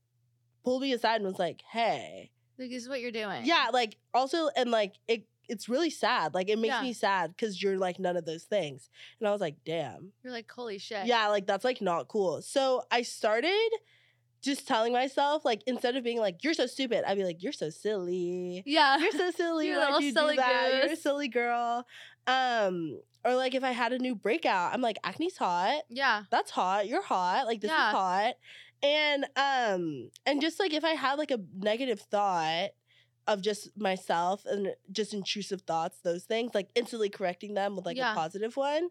[0.64, 3.46] pulled me aside and was like, "Hey, Like, this is what you're doing.
[3.46, 6.34] yeah, like also and like it it's really sad.
[6.34, 6.82] Like it makes Yeah.
[6.82, 8.90] me sad cuz you're like none of those things."
[9.20, 11.06] And I was like, "Damn." You're like, holy shit.
[11.06, 12.42] Yeah, like that's like not cool.
[12.42, 13.70] So I started
[14.42, 17.52] just telling myself, like, instead of being like, you're so stupid, I'd be like, you're
[17.54, 18.64] so silly.
[18.66, 18.98] Yeah.
[18.98, 19.68] You're so silly.
[19.68, 20.84] You're a Why'd you silly do that?
[20.84, 21.86] You're a silly girl.
[22.26, 25.84] Um, or like if I had a new breakout, I'm like, acne's hot.
[25.90, 26.24] yeah.
[26.32, 26.88] That's hot.
[26.88, 27.46] You're hot.
[27.46, 27.90] Like this Yeah.
[27.90, 28.34] is hot.
[28.84, 32.72] And um, and just like if I had like a negative thought,
[33.34, 37.98] of just myself and just intrusive thoughts, those things, like instantly correcting them with like
[37.98, 38.12] Yeah.
[38.12, 38.90] a positive one.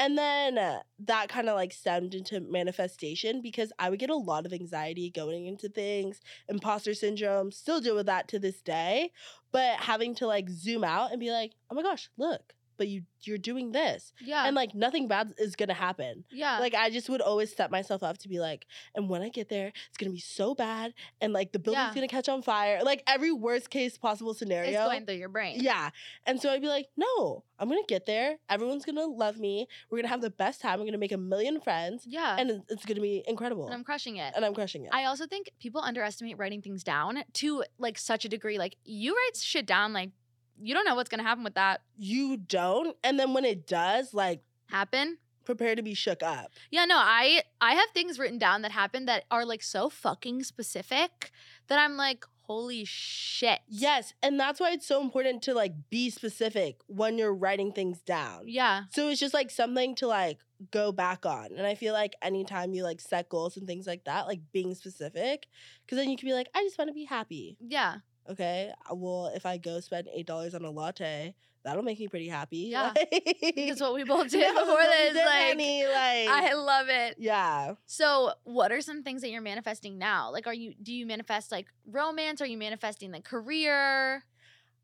[0.00, 4.16] And then uh, that kind of like stemmed into manifestation because I would get a
[4.16, 9.10] lot of anxiety going into things, imposter syndrome, still deal with that to this day.
[9.50, 13.02] But having to like zoom out and be like, oh my gosh, look, but you
[13.22, 14.12] you're doing this.
[14.24, 14.46] Yeah.
[14.46, 16.24] And like nothing bad is gonna happen.
[16.30, 16.60] yeah.
[16.60, 18.64] Like I just would always set myself up to be like,
[18.94, 21.94] and when I get there, it's gonna be so bad, and like the building's Yeah.
[21.94, 24.70] gonna catch on fire, like every worst case possible scenario.
[24.70, 25.60] it's going through your brain.
[25.60, 25.90] yeah,
[26.26, 28.38] and so I'd be like, no, I'm gonna get there.
[28.48, 29.66] Everyone's gonna love me.
[29.90, 30.78] We're gonna have the best time.
[30.80, 32.36] I'm gonna make a million friends, Yeah.
[32.38, 33.66] and it's gonna be incredible.
[33.66, 34.32] and I'm crushing it.
[34.36, 34.90] and I'm crushing it.
[34.92, 38.58] I also think people underestimate writing things down to like such a degree.
[38.58, 40.10] Like you write shit down, like
[40.60, 44.12] you don't know what's gonna happen with that you don't, and then when it does,
[44.14, 45.18] like happen.
[45.44, 46.52] prepare to be shook up.
[46.70, 50.42] Yeah, no, I I have things written down that happen that are like so fucking
[50.44, 51.30] specific
[51.68, 53.60] that I'm like, holy shit.
[53.68, 58.00] Yes, and that's why it's so important to like be specific when you're writing things
[58.00, 58.42] down.
[58.46, 58.84] Yeah.
[58.90, 60.38] So it's just like something to like
[60.70, 61.50] go back on.
[61.56, 64.74] And I feel like anytime you like set goals and things like that, like being
[64.74, 65.46] specific,
[65.84, 67.56] because then you can be like, I just want to be happy.
[67.60, 67.96] Yeah.
[68.30, 68.70] Okay.
[68.90, 72.56] uh, Well, if I go spend $8 on a latte, that'll make me pretty happy.
[72.72, 72.92] Yeah.
[72.94, 75.12] Like- That's what we both did before this.
[75.14, 77.16] did, Like honey, like, I love it.
[77.18, 77.74] yeah.
[77.86, 80.30] So, what are some things that you're manifesting now?
[80.30, 82.40] Like, are you do you manifest like romance?
[82.40, 84.22] Are you manifesting like career?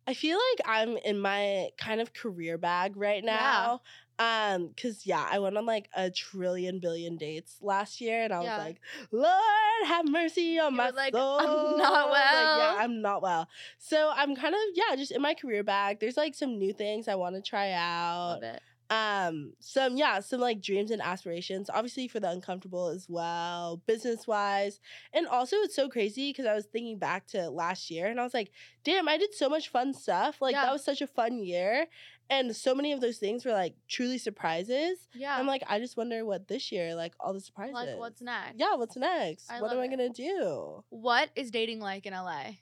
[0.07, 3.37] I feel like I'm in my kind of career bag right Yeah.
[3.37, 3.81] now.
[4.19, 8.39] Um, cause yeah, I went on like a trillion billion dates last year, and I
[8.39, 8.59] was Yeah.
[8.59, 11.39] like, Lord, have mercy on You my like, soul.
[11.41, 12.77] "I'm not Like, yeah.
[12.79, 13.49] I'm not well.
[13.79, 15.99] So I'm kind of yeah, just in my career bag.
[15.99, 18.41] There's like some new things I want to try out.
[18.41, 18.63] Love it.
[18.91, 24.27] Um, some yeah, some like dreams and aspirations, obviously for the uncomfortable as well, business
[24.27, 24.79] wise.
[25.13, 28.25] And also it's so crazy because I was thinking back to last year and I
[28.25, 28.53] was like,
[28.85, 30.41] damn, I did so much fun stuff.
[30.43, 30.67] Like Yeah.
[30.67, 31.87] that was such a fun year.
[32.31, 35.09] And so many of those things were like truly surprises.
[35.15, 35.37] Yeah.
[35.37, 37.75] I'm like, I just wonder what this year, like all the surprises.
[37.75, 38.55] like, what's next?
[38.59, 39.51] yeah, what's next?
[39.51, 40.83] I what am I gonna do?
[40.89, 42.53] What is dating like in LA?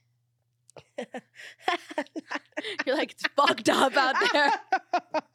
[2.87, 4.53] You're like, it's fucked up out there.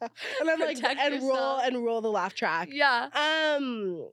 [0.40, 2.68] and I'm like, Protect and roll and roll the laugh track.
[2.70, 3.08] Yeah.
[3.14, 4.08] Um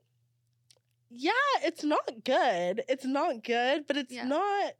[1.10, 2.82] yeah, it's not good.
[2.88, 4.24] It's not good, but it's Yeah.
[4.26, 4.72] not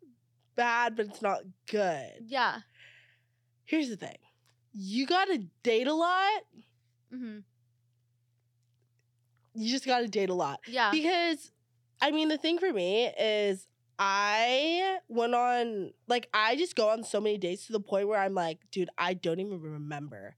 [0.56, 2.12] bad, but it's not good.
[2.26, 2.58] Yeah.
[3.64, 4.16] Here's the thing.
[4.78, 6.42] You got to date a lot.
[7.10, 7.38] hmm
[9.54, 10.60] You just got to date a lot.
[10.66, 10.90] Yeah.
[10.90, 11.50] Because
[12.00, 13.66] I mean, the thing for me is
[13.98, 18.20] I went on like I just go on so many dates to the point where
[18.20, 20.36] I'm like, dude, I don't even remember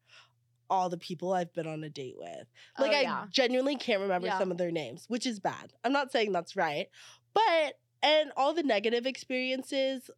[0.71, 2.47] all the people I've been on a date with.
[2.79, 4.39] Like Oh, I genuinely can't remember Yeah.
[4.39, 5.73] some of their names, which is bad.
[5.83, 6.87] I'm not saying that's right.
[7.35, 10.09] But and all the negative experiences,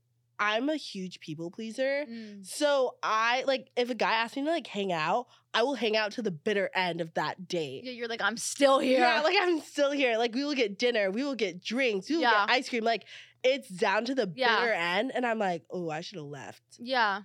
[0.41, 2.07] I'm a huge people pleaser.
[2.11, 2.45] Mm.
[2.47, 5.97] So I like if a guy asks me to like hang out, I will hang
[5.99, 7.84] out to the bitter end of that date.
[7.84, 9.01] Yeah, You're like, I'm still here.
[9.01, 10.16] Yeah, like I'm still here.
[10.16, 12.47] Like we will get dinner, we will get drinks, we will Yeah.
[12.47, 12.84] get ice cream.
[12.84, 13.05] Like
[13.45, 14.61] it's down to the Yeah.
[14.61, 17.22] bitter end, and I'm like, oh, I should have left yeah.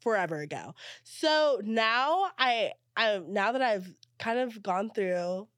[0.00, 0.74] forever ago.
[1.04, 5.48] So now I, I now that I've kind of gone through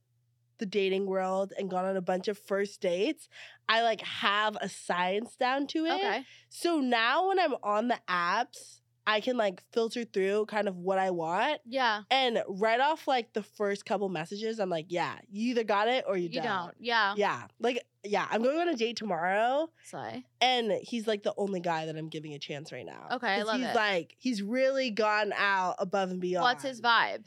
[0.63, 3.29] the dating world and gone on a bunch of first dates,
[3.69, 5.95] I like have a science down to it.
[5.95, 6.25] Okay.
[6.51, 11.01] So now when I'm on the apps, I can like filter through kind of what
[11.01, 11.61] I want.
[11.67, 12.03] Yeah.
[12.13, 16.05] And right off like the first couple messages, I'm like, yeah, you either got it
[16.07, 16.75] or you, You don't.
[16.79, 17.15] Yeah.
[17.17, 17.43] Yeah.
[17.59, 19.69] Like, yeah, I'm going on a date tomorrow.
[19.83, 20.25] Slay.
[20.41, 23.09] And he's like the only guy that I'm giving a chance right now.
[23.17, 23.75] Okay, I love he's it.
[23.75, 26.45] like, he's really gone out above and beyond.
[26.45, 27.27] What's his vibe?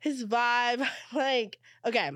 [0.00, 2.10] His vibe, like, okay.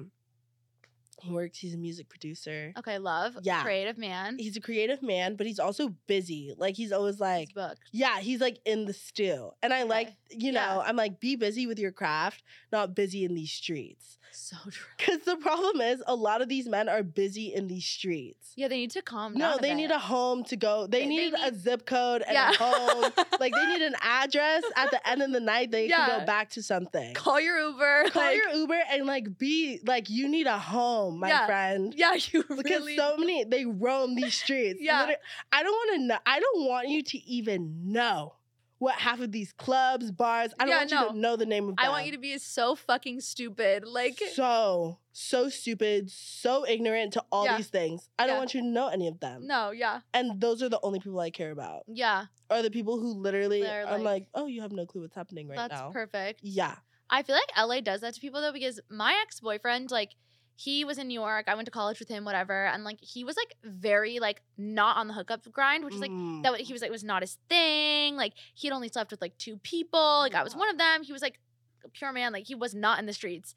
[1.23, 2.73] He works, he's a music producer.
[2.79, 3.39] Okay, love.
[3.43, 3.63] Yeah.
[3.63, 4.37] Creative man.
[4.39, 6.53] He's a creative man, but he's also busy.
[6.57, 7.81] Like, he's always like, He's booked.
[7.93, 9.53] Yeah, he's like in the stew.
[9.63, 10.17] And I like, Okay.
[10.31, 10.67] you Yeah.
[10.67, 12.43] know, I'm like, be busy with your craft,
[12.73, 14.19] not busy in these streets.
[14.33, 14.87] So true.
[14.97, 18.53] Because the problem is, a lot of these men are busy in these streets.
[18.57, 19.39] Yeah, they need to calm down.
[19.39, 19.77] No, a they bit.
[19.77, 20.87] need a home to go.
[20.87, 22.51] They, They- they need, a zip code and Yeah.
[22.51, 23.13] a home.
[23.41, 25.71] like, they need an address at the end of the night.
[25.71, 27.15] They can go back to something.
[27.15, 28.11] call your Uber.
[28.11, 31.47] Call like- your Uber and like be like, you need a home, my Yeah.
[31.47, 31.95] friend.
[31.97, 32.97] Yeah, you Because really.
[32.97, 34.81] so many they roam these streets.
[34.81, 35.03] Yeah.
[35.07, 35.19] Liter-
[35.53, 36.19] I don't want to know.
[36.27, 38.35] I don't want you to even know
[38.83, 40.53] what half of these clubs, bars.
[40.59, 41.85] I don't Yeah, want you to know the name of them.
[41.85, 43.85] I want you to be so fucking stupid.
[43.87, 47.59] Like, so so stupid, so ignorant to all Yeah.
[47.59, 48.09] these things.
[48.19, 48.39] I don't Yeah.
[48.39, 49.47] want you to know any of them.
[49.47, 51.85] no, yeah, And those are the only people I care about.
[51.87, 55.03] yeah, Are the people who literally They're I'm like- like, oh, you have no clue
[55.03, 55.85] what's happening right that's now.
[55.85, 56.41] That's perfect.
[56.43, 56.77] Yeah.
[57.09, 60.17] I feel like LA does that to people though because my ex boyfriend, like,
[60.65, 61.45] he was in New York.
[61.49, 62.67] I went to college with him, whatever.
[62.67, 66.11] And like he was like very like not on the hookup grind, which is like
[66.11, 66.43] Mm.
[66.43, 68.17] that he was like was not his thing.
[68.17, 70.19] Like he had only slept with like two people.
[70.21, 71.03] Like I was one of them.
[71.03, 71.39] He was like
[71.85, 72.33] a pure man.
[72.33, 73.55] Like he was not in the streets.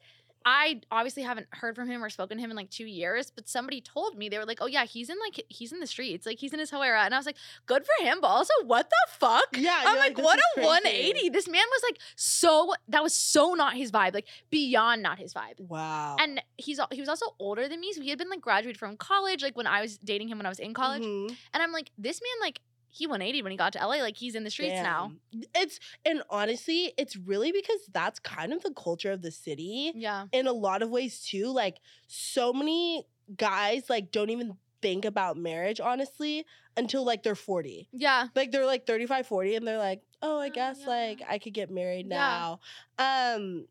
[0.48, 3.48] I obviously haven't heard from him or spoken to him in like two years, but
[3.48, 6.24] somebody told me they were like, "Oh yeah, he's in like he's in the streets,
[6.24, 7.36] like he's in his whole era." And I was like,
[7.66, 9.56] "Good for him," but also, what the fuck?
[9.56, 10.66] Yeah, I'm you're like, "What a crazy.
[10.68, 11.28] 180.
[11.30, 15.34] This man was like so that was so not his vibe, like beyond not his
[15.34, 15.58] vibe.
[15.58, 16.14] Wow.
[16.20, 18.96] And he's he was also older than me, so he had been like graduated from
[18.96, 21.02] college, like when I was dating him when I was in college.
[21.02, 21.36] Mhm.
[21.54, 22.60] And I'm like, this man, like,
[22.96, 23.96] he 180 when he got to LA.
[23.96, 25.12] Like, he's in the streets now.
[25.54, 30.26] It's and honestly, it's really because that's kind of the culture of the city Yeah.
[30.32, 31.46] in a lot of ways too.
[31.48, 36.44] Like so many guys like don't even think about marriage honestly
[36.76, 37.88] until like they're 40.
[37.92, 38.28] Yeah.
[38.34, 40.86] Like they're like 35, 40 and they're like, "Oh, I Oh, guess yeah.
[40.88, 42.58] like I could get married Yeah.
[42.98, 43.66] now." Um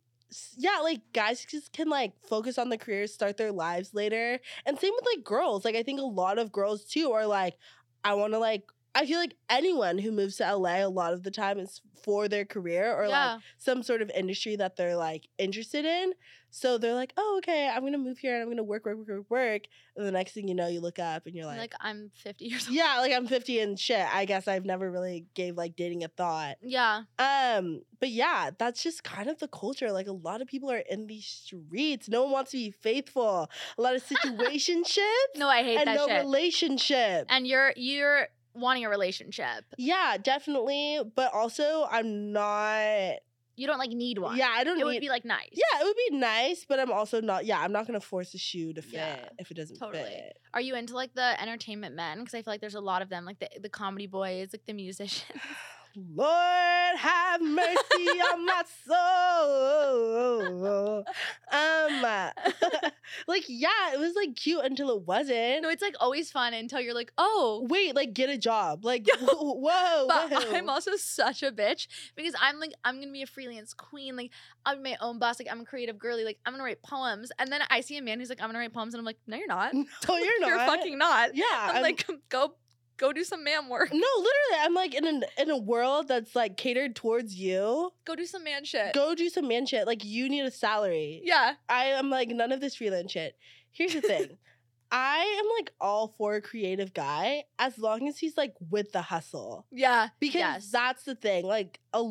[0.57, 4.39] yeah, like guys just can like focus on the careers, start their lives later.
[4.65, 5.63] And same with like girls.
[5.63, 7.55] Like I think a lot of girls too are like
[8.03, 8.63] I want to like
[8.95, 12.27] I feel like anyone who moves to LA a lot of the time is for
[12.27, 16.13] their career or like some sort of industry that they're like interested in.
[16.51, 19.07] So they're like, oh, okay, I'm gonna move here and I'm gonna work, work, work,
[19.09, 19.61] work, work.
[19.97, 22.45] And the next thing you know, you look up and you're like, like, I'm 50
[22.45, 22.77] years old.
[22.77, 24.05] yeah, like I'm 50 and shit.
[24.13, 26.55] I guess I've never really gave like dating a thought.
[26.61, 27.01] Yeah.
[27.19, 29.91] Um, but yeah, that's just kind of the culture.
[29.91, 32.07] Like a lot of people are in these streets.
[32.07, 33.49] No one wants to be faithful.
[33.77, 36.21] A lot of situationships No, I hate and that no shit.
[36.23, 37.25] relationship.
[37.29, 39.65] and you're, you're wanting a relationship.
[39.77, 40.99] yeah, definitely.
[41.15, 43.15] But also, I'm not.
[43.57, 44.35] You don't like need one.
[44.37, 44.73] Yeah, I don't.
[44.73, 45.47] It need, would be like nice.
[45.53, 47.45] Yeah, it would be nice, but I'm also not.
[47.45, 50.03] Yeah, I'm not gonna force a shoe to fit Yeah, if it doesn't totally.
[50.03, 50.37] fit.
[50.53, 52.19] Are you into like the entertainment men?
[52.19, 54.65] Because I feel like there's a lot of them, like the, the comedy boys, like
[54.65, 55.23] the musicians.
[55.95, 61.05] Lord have mercy on my soul.
[61.51, 62.01] Um,
[63.27, 65.63] like yeah, it was like cute until it wasn't.
[65.63, 68.83] no, it's like always fun until you're like, oh, Wait, like get a job.
[68.83, 70.05] Like whoa, whoa.
[70.07, 70.55] But whoa.
[70.55, 74.15] I'm also such a bitch because I'm like I'm gonna be a freelance queen.
[74.15, 74.31] Like
[74.65, 75.39] I'm my own boss.
[75.39, 76.23] Like I'm a creative girly.
[76.23, 77.31] Like I'm gonna write poems.
[77.39, 79.17] And then I see a man who's like I'm gonna write poems, and I'm like,
[79.27, 79.73] no, you're not.
[79.73, 80.47] no, you're not.
[80.47, 81.35] You're fucking not.
[81.35, 81.43] yeah.
[81.51, 82.53] I'm, I'm- like, go
[82.97, 83.89] go do some man work.
[83.91, 87.91] no, literally, I'm like in an in a world that's like catered towards you.
[88.05, 88.93] Go do some man shit.
[88.93, 89.85] Go do some man shit.
[89.87, 91.21] Like you need a salary.
[91.23, 91.53] Yeah.
[91.69, 93.35] I am like none of this freelance shit.
[93.71, 94.37] Here's the thing.
[94.91, 99.01] I am like all for a creative guy as long as he's like with the
[99.01, 99.65] hustle.
[99.71, 100.09] Yeah.
[100.19, 100.71] Because Yes.
[100.71, 101.45] that's the thing.
[101.45, 102.03] Like a,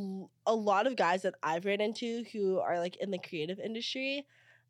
[0.44, 4.26] a lot of guys that I've ran into who are like in the creative industry,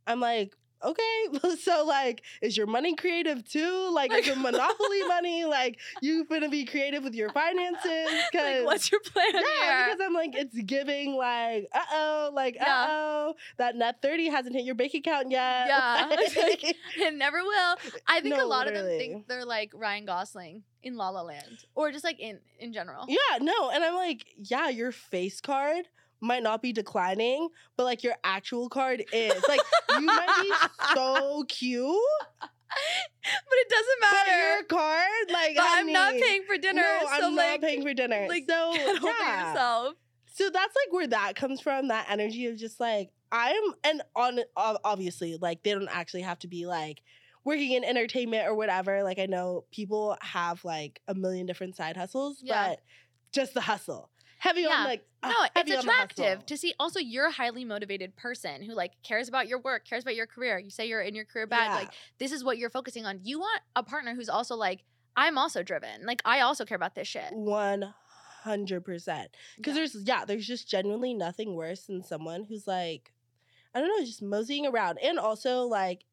[0.07, 3.91] I'm like, okay, so like, is your money creative too?
[3.95, 5.45] Like, is it monopoly money?
[5.45, 7.85] Like, you finna be creative with your finances?
[7.85, 9.87] Like, Because what's your plan yeah, here?
[9.95, 14.55] because I'm like, it's giving like, uh oh, like, uh oh, that net 30 hasn't
[14.55, 15.67] hit your bank account yet.
[15.69, 16.07] Yeah.
[16.11, 17.77] Like, it never will.
[18.07, 21.23] I think a No, lot of them think they're like Ryan Gosling in La La
[21.23, 23.05] Land, or just like in in general.
[23.09, 23.71] yeah, no.
[23.71, 25.87] And I'm like, yeah, your face card
[26.25, 29.43] might not be declining, but like your actual card is.
[29.49, 29.61] Like,
[29.91, 30.53] you might be
[30.95, 31.97] so cute,
[32.39, 34.49] but it doesn't matter.
[34.57, 37.83] your card, like, But I'm not paying for dinner, No, so I'm like, not paying
[37.83, 38.27] for dinner.
[38.29, 39.49] like, so, get over yeah.
[39.51, 39.95] yourself.
[40.33, 41.89] So that's like where that comes from.
[41.89, 46.49] That energy of just like I'm, and on obviously, like they don't actually have to
[46.49, 47.03] be like
[47.45, 49.05] working in entertainment or whatever.
[49.05, 52.71] Like I know people have like a million different side hustles, Yeah.
[52.71, 52.81] but
[53.33, 54.11] just the hustle,
[54.45, 54.69] heavy Yeah.
[54.75, 56.75] on like uh, No, it's heavy on the attractive to see.
[56.79, 60.27] Also, you're a highly motivated person who like cares about your work, cares about your
[60.27, 60.59] career.
[60.59, 61.71] You say you're in your career bag.
[61.71, 61.75] Yeah.
[61.77, 63.21] Like this is what you're focusing on.
[63.23, 64.85] You want a partner who's also like,
[65.17, 66.05] I'm also driven.
[66.07, 67.33] Like I also care about this shit.
[67.33, 67.95] One
[68.43, 69.31] hundred percent.
[69.57, 73.13] Because there's yeah, there's just genuinely nothing worse than someone who's like,
[73.75, 76.05] I don't know, just moseying around, and also like.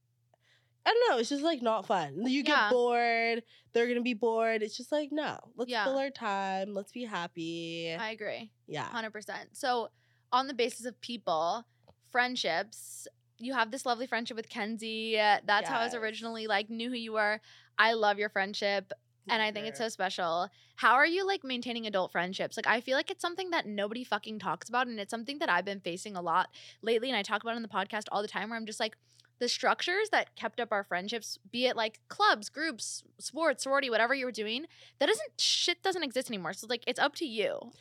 [0.85, 1.19] I don't know.
[1.19, 2.25] It's just like not fun.
[2.25, 2.69] You get Yeah.
[2.71, 3.43] bored.
[3.73, 4.63] They're gonna be bored.
[4.63, 5.37] It's just like no.
[5.55, 5.83] Let's Yeah.
[5.85, 6.73] fill our time.
[6.73, 7.93] Let's be happy.
[7.93, 8.51] I agree.
[8.67, 8.87] yeah.
[8.89, 9.55] 100%.
[9.55, 9.89] So,
[10.31, 11.65] on the basis of people,
[12.09, 13.07] friendships,
[13.37, 15.19] you have this lovely friendship with Kenzie.
[15.19, 17.41] Uh, That's how I was originally like knew who you were.
[17.77, 18.91] I love your friendship
[19.27, 20.49] and I think it's so special.
[20.75, 22.57] How are you like maintaining adult friendships?
[22.57, 25.49] Like I feel like it's something that nobody fucking talks about and it's something that
[25.49, 26.49] I've been facing a lot
[26.81, 28.79] lately and I talk about it on the podcast all the time where I'm just
[28.79, 28.95] like
[29.41, 34.13] the structures that kept up our friendships, be it like clubs, groups, sports, sorority, whatever
[34.13, 34.67] you were doing,
[34.99, 36.53] that doesn't shit doesn't exist anymore.
[36.53, 37.71] So like it's up to you.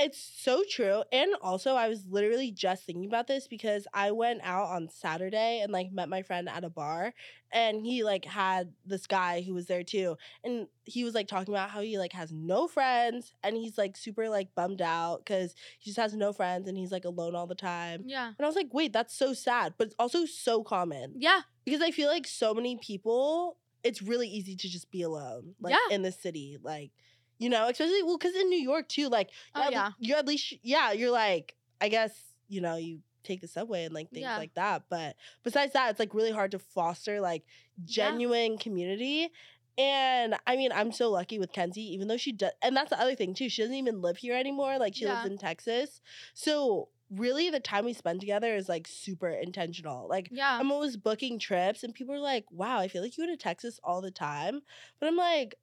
[0.00, 1.02] It's so true.
[1.10, 5.60] And also, I was literally just thinking about this because I went out on Saturday
[5.60, 7.12] and like met my friend at a bar
[7.52, 10.16] and he like had this guy who was there too.
[10.44, 13.96] And he was like talking about how he like has no friends and he's like
[13.96, 17.48] super like bummed out because he just has no friends and he's like alone all
[17.48, 18.02] the time.
[18.06, 18.26] Yeah.
[18.28, 21.40] And I was like, wait, that's so sad, but it's also so common Yeah.
[21.64, 25.72] because I feel like so many people, it's really easy to just be alone, like
[25.74, 25.94] Yeah.
[25.94, 26.92] in the city, like
[27.38, 29.90] you know, especially well, because in New York too, like Oh, you're at- yeah.
[29.98, 32.12] you're at least yeah, you're like I guess
[32.48, 34.38] you know you take the subway and like things Yeah.
[34.38, 37.44] like that, but besides that, it's like really hard to foster like
[37.84, 38.10] Yeah.
[38.10, 39.30] genuine community.
[39.76, 43.00] And I mean, I'm so lucky with Kenzie, even though she does, and that's the
[43.00, 43.48] other thing too.
[43.48, 44.78] She doesn't even live here anymore.
[44.78, 46.00] Like she lives in Texas,
[46.34, 50.08] so really the time we spend together is like super intentional.
[50.08, 50.58] Like Yeah.
[50.58, 53.36] I'm always booking trips, and people are like, "Wow, I feel like you go to
[53.36, 54.62] Texas all the time."
[54.98, 55.54] But I'm like,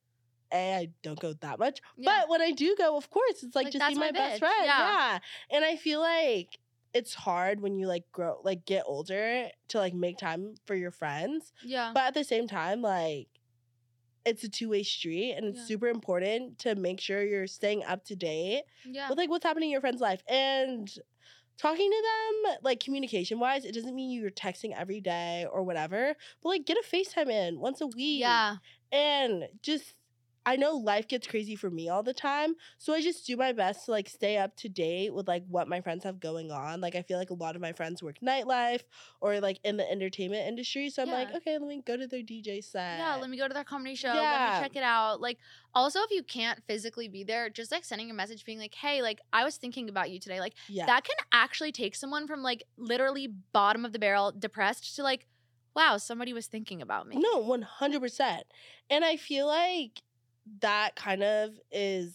[0.52, 2.20] "A, I don't go that much." Yeah.
[2.20, 4.54] But when I do go, of course, it's like, Like, see my my, best friend.
[4.64, 4.78] Yeah.
[4.92, 5.18] Yeah.
[5.50, 6.58] and I feel like
[6.94, 10.90] it's hard when you like grow, like get older to like make time for your
[10.90, 11.52] friends.
[11.62, 11.90] yeah.
[11.94, 13.28] But at the same time, like.
[14.28, 15.66] It's a two way street, and it's Yeah.
[15.66, 19.08] super important to make sure you're staying up to date yeah.
[19.08, 20.92] with like what's happening in your friend's life and
[21.58, 26.12] talking to them like communication wise it doesn't mean you're texting every day or whatever
[26.42, 28.56] but like get a facetime in once a week Yeah.
[28.90, 29.94] and just
[30.46, 33.52] i know life gets crazy for me all the time so i just do my
[33.52, 36.80] best to like stay up to date with like what my friends have going on
[36.80, 38.82] like i feel like a lot of my friends work nightlife
[39.20, 42.22] or like in the entertainment industry so i'm like okay let me go to their
[42.22, 44.12] dj set Yeah, let me go to their comedy show.
[44.12, 44.20] Yeah.
[44.20, 45.20] Let me check it out.
[45.20, 45.38] Like,
[45.74, 49.02] also, if you can't physically be there, just like sending a message being like, hey,
[49.02, 50.40] like, I was thinking about you today.
[50.40, 54.94] Like, yeah that can actually take someone from like literally bottom of the barrel, depressed,
[54.96, 55.26] to like,
[55.74, 57.16] wow, somebody was thinking about me.
[57.18, 58.44] No, one hundred percent.
[58.88, 60.02] And I feel like
[60.60, 62.14] that kind of is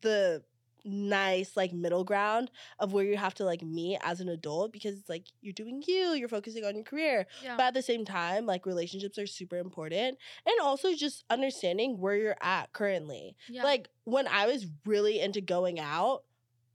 [0.00, 0.42] the
[0.84, 4.98] nice like middle ground of where you have to like meet as an adult because
[4.98, 7.26] it's like you're doing you, you're focusing on your career.
[7.42, 7.56] Yeah.
[7.56, 10.18] But at the same time, like relationships are super important.
[10.46, 13.36] And also just understanding where you're at currently.
[13.48, 13.64] yeah.
[13.64, 16.24] Like when I was really into going out,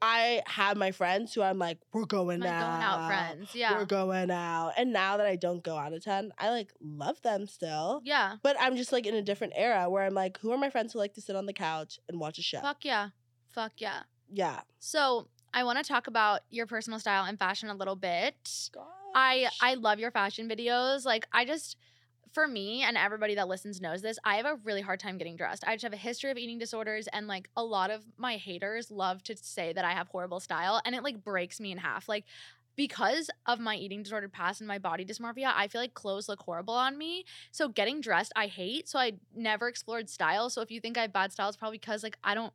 [0.02, 2.62] I had my friends who I'm like, we're going out my out.
[2.70, 3.50] going out friends.
[3.54, 3.78] Yeah.
[3.78, 4.74] We're going out.
[4.78, 8.02] And now that I don't go out a ton, I like love them still.
[8.06, 8.36] yeah.
[8.42, 10.94] But I'm just like in a different era where I'm like, who are my friends
[10.94, 12.62] who like to sit on the couch and watch a show?
[12.62, 13.10] Fuck yeah.
[13.50, 14.02] Fuck yeah.
[14.32, 14.62] Yeah.
[14.80, 18.70] So I want to talk about your personal style and fashion a little bit.
[19.16, 21.06] I I love your fashion videos.
[21.06, 21.76] Like I just
[22.32, 25.36] for me and everybody that listens knows this, I have a really hard time getting
[25.36, 25.64] dressed.
[25.66, 28.92] I just have a history of eating disorders and like a lot of my haters
[28.92, 32.08] love to say that I have horrible style and it like breaks me in half.
[32.08, 32.26] Like
[32.76, 36.42] because of my eating disordered past and my body dysmorphia, I feel like clothes look
[36.42, 37.26] horrible on me.
[37.52, 38.88] So getting dressed, I hate.
[38.88, 40.50] So I never explored style.
[40.50, 42.54] So if you think I have bad style, it's probably because like I don't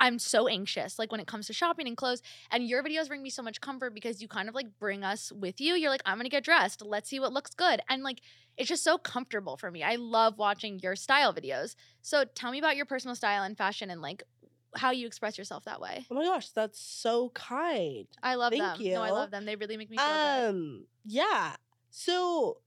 [0.00, 3.22] I'm so anxious like when it comes to shopping and clothes and your videos bring
[3.22, 5.74] me so much comfort because you kind of like bring us with you.
[5.74, 6.82] You're like, I'm gonna get dressed.
[6.82, 7.80] Let's see what looks good.
[7.88, 8.22] And like,
[8.56, 9.82] it's just so comfortable for me.
[9.82, 11.76] I love watching your style videos.
[12.02, 14.22] So tell me about your personal style and fashion and like
[14.76, 16.06] how you express yourself that way.
[16.10, 18.06] Oh my gosh, that's so kind.
[18.22, 18.92] I love Thank them.
[18.92, 19.44] No, I love them.
[19.44, 20.48] They really make me feel good.
[20.48, 21.56] Um, yeah.
[21.90, 22.58] So,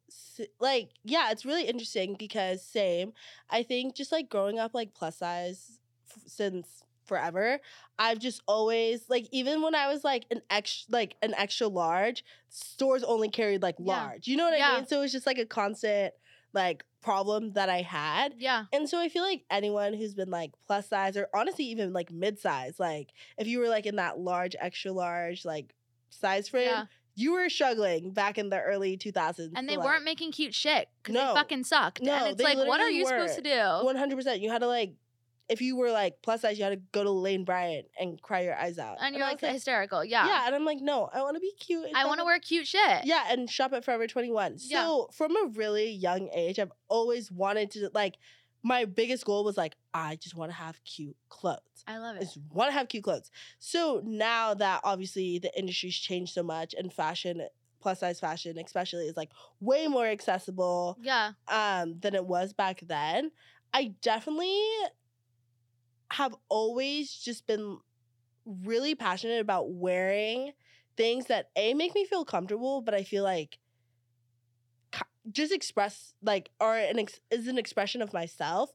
[0.60, 3.14] like, yeah, it's really interesting because same.
[3.50, 5.80] I think just like growing up like plus size
[6.10, 7.60] f- since forever,
[8.00, 12.24] I've just always like even when I was like an extra like an extra large,
[12.50, 13.86] stores only carried like Yeah.
[14.06, 14.28] large.
[14.28, 14.72] You know what Yeah.
[14.72, 14.88] I mean?
[14.88, 16.14] So it was just like a constant
[16.54, 18.36] like problem that I had.
[18.38, 18.66] Yeah.
[18.72, 22.12] And so I feel like anyone who's been like plus size or honestly even like
[22.12, 25.74] mid size, like if you were like in that large, extra large, like
[26.10, 26.86] size frame, Yeah.
[27.16, 29.52] you were struggling back in the early 2000s.
[29.56, 31.34] And they like, weren't making cute shit because No.
[31.34, 32.02] they fucking sucked.
[32.02, 33.50] No, and it's like, what are you supposed to do?
[33.50, 34.40] 100%.
[34.40, 34.94] You had to like,
[35.54, 38.42] if you were like plus size, you had to go to Lane Bryant and cry
[38.42, 38.98] your eyes out.
[39.00, 40.04] And you're I like hysterical.
[40.04, 40.26] Yeah.
[40.28, 40.46] yeah.
[40.48, 41.88] And I'm like, no, I want to be cute.
[41.96, 43.06] I want to wear cute shit.
[43.06, 44.58] Yeah, and shop at Forever 21.
[44.60, 44.84] Yeah.
[44.84, 48.16] So from a really young age, I've always wanted to like,
[48.64, 51.60] my biggest goal was like, I just want to have cute clothes.
[51.88, 52.24] I love I it.
[52.24, 53.30] just want to have cute clothes.
[53.60, 57.46] So now that obviously the industry's changed so much and fashion,
[57.82, 61.34] plus size fashion especially, is like way more accessible Yeah.
[61.50, 63.32] um, than it was back then.
[63.76, 64.56] I definitely
[66.12, 67.78] have always just been
[68.46, 70.52] really passionate about wearing
[70.98, 73.60] things that a make me feel comfortable, but I feel like
[75.32, 78.72] just express like or an ex- is an expression of myself.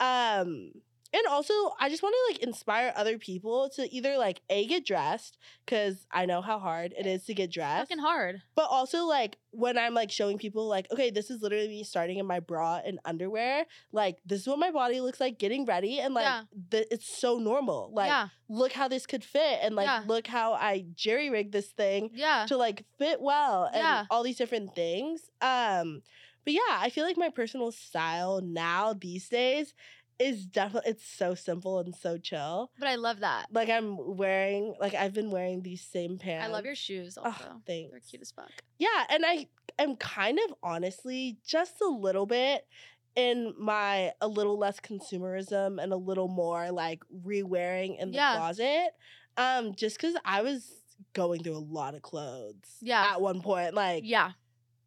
[0.00, 0.72] Um,
[1.14, 4.86] And also, I just want to like inspire other people to either like a get
[4.86, 5.36] dressed
[5.66, 8.42] because I know how hard it is to get dressed, Fucking hard.
[8.54, 12.16] but also like when I'm like showing people like, okay, this is literally me starting
[12.18, 13.66] in my bra and underwear.
[13.92, 16.42] Like this is what my body looks like getting ready, and like Yeah.
[16.70, 17.90] th- it's so normal.
[17.92, 18.28] Like yeah.
[18.48, 20.04] look how this could fit, and like Yeah.
[20.06, 22.46] look how I jerry rigged this thing Yeah.
[22.48, 24.04] to like fit well and Yeah.
[24.10, 25.28] all these different things.
[25.42, 26.00] Um,
[26.44, 29.74] but yeah, I feel like my personal style now these days
[30.18, 32.70] is definitely it's so simple and so chill.
[32.78, 33.46] But I love that.
[33.50, 36.46] Like I'm wearing like I've been wearing these same pants.
[36.46, 37.60] I love your shoes Oh, also.
[37.66, 37.90] thanks.
[37.90, 38.50] They're cute as fuck.
[38.78, 39.46] Yeah, and I
[39.78, 42.66] am kind of honestly just a little bit
[43.14, 48.36] in my a little less consumerism and a little more like re-wearing in the Yeah.
[48.36, 48.90] closet.
[49.36, 50.82] Um, just because I was
[51.14, 52.76] going through a lot of clothes.
[52.80, 53.02] Yeah.
[53.12, 54.32] At one point, like Yeah.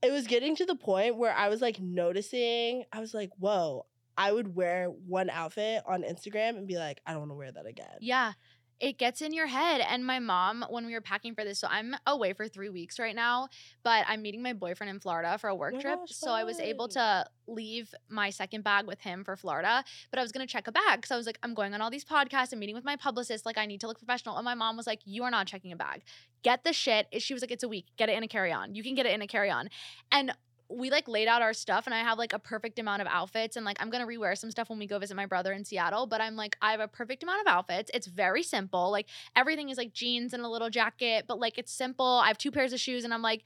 [0.02, 2.86] it was getting to the point where I was like noticing.
[2.92, 3.86] I was like, whoa.
[4.18, 7.52] I would wear one outfit on Instagram and be like, I don't want to wear
[7.52, 7.98] that again.
[8.00, 8.34] Yeah.
[8.78, 9.80] It gets in your head.
[9.90, 13.00] And my mom, when we were packing for this, so I'm away for three weeks
[13.00, 13.48] right now,
[13.84, 16.00] but I'm meeting my boyfriend in Florida for a work my trip.
[16.00, 20.20] gosh, so I was able to leave my second bag with him for Florida, but
[20.20, 20.98] I was going to check a bag.
[20.98, 23.46] because I was like, I'm going on all these podcasts and meeting with my publicist.
[23.46, 24.36] Like, I need to look professional.
[24.36, 26.04] And my mom was like, You are not checking a bag.
[26.44, 27.08] Get the shit.
[27.20, 27.86] She was like, It's a week.
[27.96, 28.76] Get it in a carry on.
[28.76, 29.70] You can get it in a carry on.
[30.12, 30.34] And
[30.70, 33.56] we like laid out our stuff and I have like a perfect amount of outfits
[33.56, 36.08] and like I'm gonna rewear some stuff when we go visit my brother in Seattle.
[36.08, 37.92] But I'm like, I have a perfect amount of outfits.
[37.94, 38.90] It's very simple.
[38.92, 42.06] Like everything is like jeans and a little jacket, but like it's simple.
[42.24, 43.44] I have two pairs of shoes and I'm like,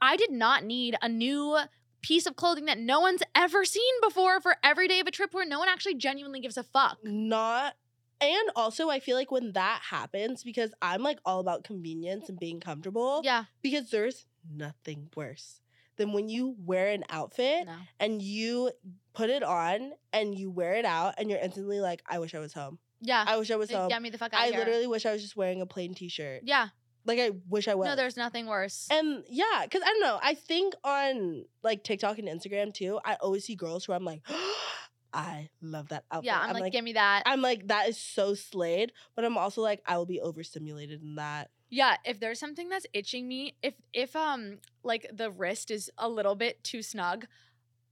[0.00, 1.58] I did not need a new
[2.02, 5.34] piece of clothing that no one's ever seen before for every day of a trip
[5.34, 6.98] where no one actually genuinely gives a fuck.
[7.02, 7.74] not
[8.20, 12.38] and also I feel like when that happens because I'm like all about convenience and
[12.38, 13.44] being comfortable Yeah.
[13.62, 15.60] because there's nothing worse
[15.98, 17.74] than when you wear an outfit No.
[18.00, 18.70] and you
[19.12, 22.38] put it on and you wear it out and you're instantly like I wish I
[22.38, 22.78] was home.
[23.00, 23.24] Yeah.
[23.26, 23.88] I wish I was home.
[23.88, 24.64] Get me the fuck out I of here.
[24.64, 26.40] literally wish I was just wearing a plain t-shirt.
[26.44, 26.68] Yeah.
[27.04, 27.86] Like I wish I was.
[27.86, 28.86] No, there's nothing worse.
[28.90, 30.18] and yeah, because I don't know.
[30.22, 34.22] I think on like TikTok and Instagram too, I always see girls who I'm like,
[35.12, 36.26] I love that outfit.
[36.26, 37.22] yeah, I'm, like, give me that.
[37.24, 38.92] I'm like, that is so slayed.
[39.16, 41.50] But I'm also like, I will be overstimulated in that.
[41.70, 46.08] Yeah, if there's something that's itching me, if if um like the wrist is a
[46.08, 47.26] little bit too snug,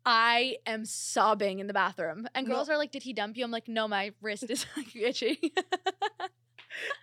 [0.05, 2.27] I am sobbing in the bathroom.
[2.35, 2.55] And No.
[2.55, 5.53] girls are like, "Did he dump you?" I'm like, "No, my wrist is like itchy."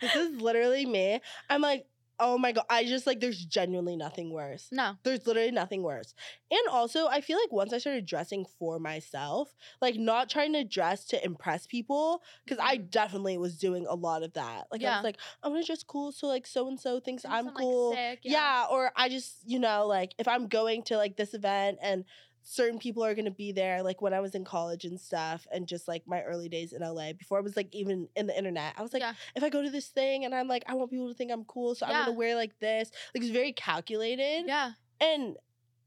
[0.01, 1.19] This is literally me.
[1.49, 1.86] I'm like,
[2.20, 2.66] oh my god.
[2.70, 4.70] I just like, there's genuinely nothing worse.
[4.72, 4.95] no.
[5.03, 6.14] There's literally nothing worse.
[6.51, 10.64] And also, I feel like once I started dressing for myself, like not trying to
[10.64, 12.91] dress to impress people, because I Mhm.
[12.91, 14.68] definitely was doing a lot of that.
[14.72, 14.97] Like I Yeah.
[14.97, 17.93] was like, I'm gonna dress cool so like so and so thinks I'm cool.
[17.93, 18.68] sick, yeah.
[18.70, 22.05] or I just, you know, like if I'm going to like this event and
[22.43, 25.67] certain people are gonna be there, like when I was in college and stuff, and
[25.67, 28.73] just like my early days in LA, before I was like even in the internet,
[28.77, 29.13] I was like, Yeah.
[29.35, 31.45] if I go to this thing and I'm like, I want people to think I'm
[31.45, 32.91] cool, so I'm gonna wear like this.
[33.15, 34.45] Like it's very calculated.
[34.47, 34.71] Yeah.
[35.01, 35.37] And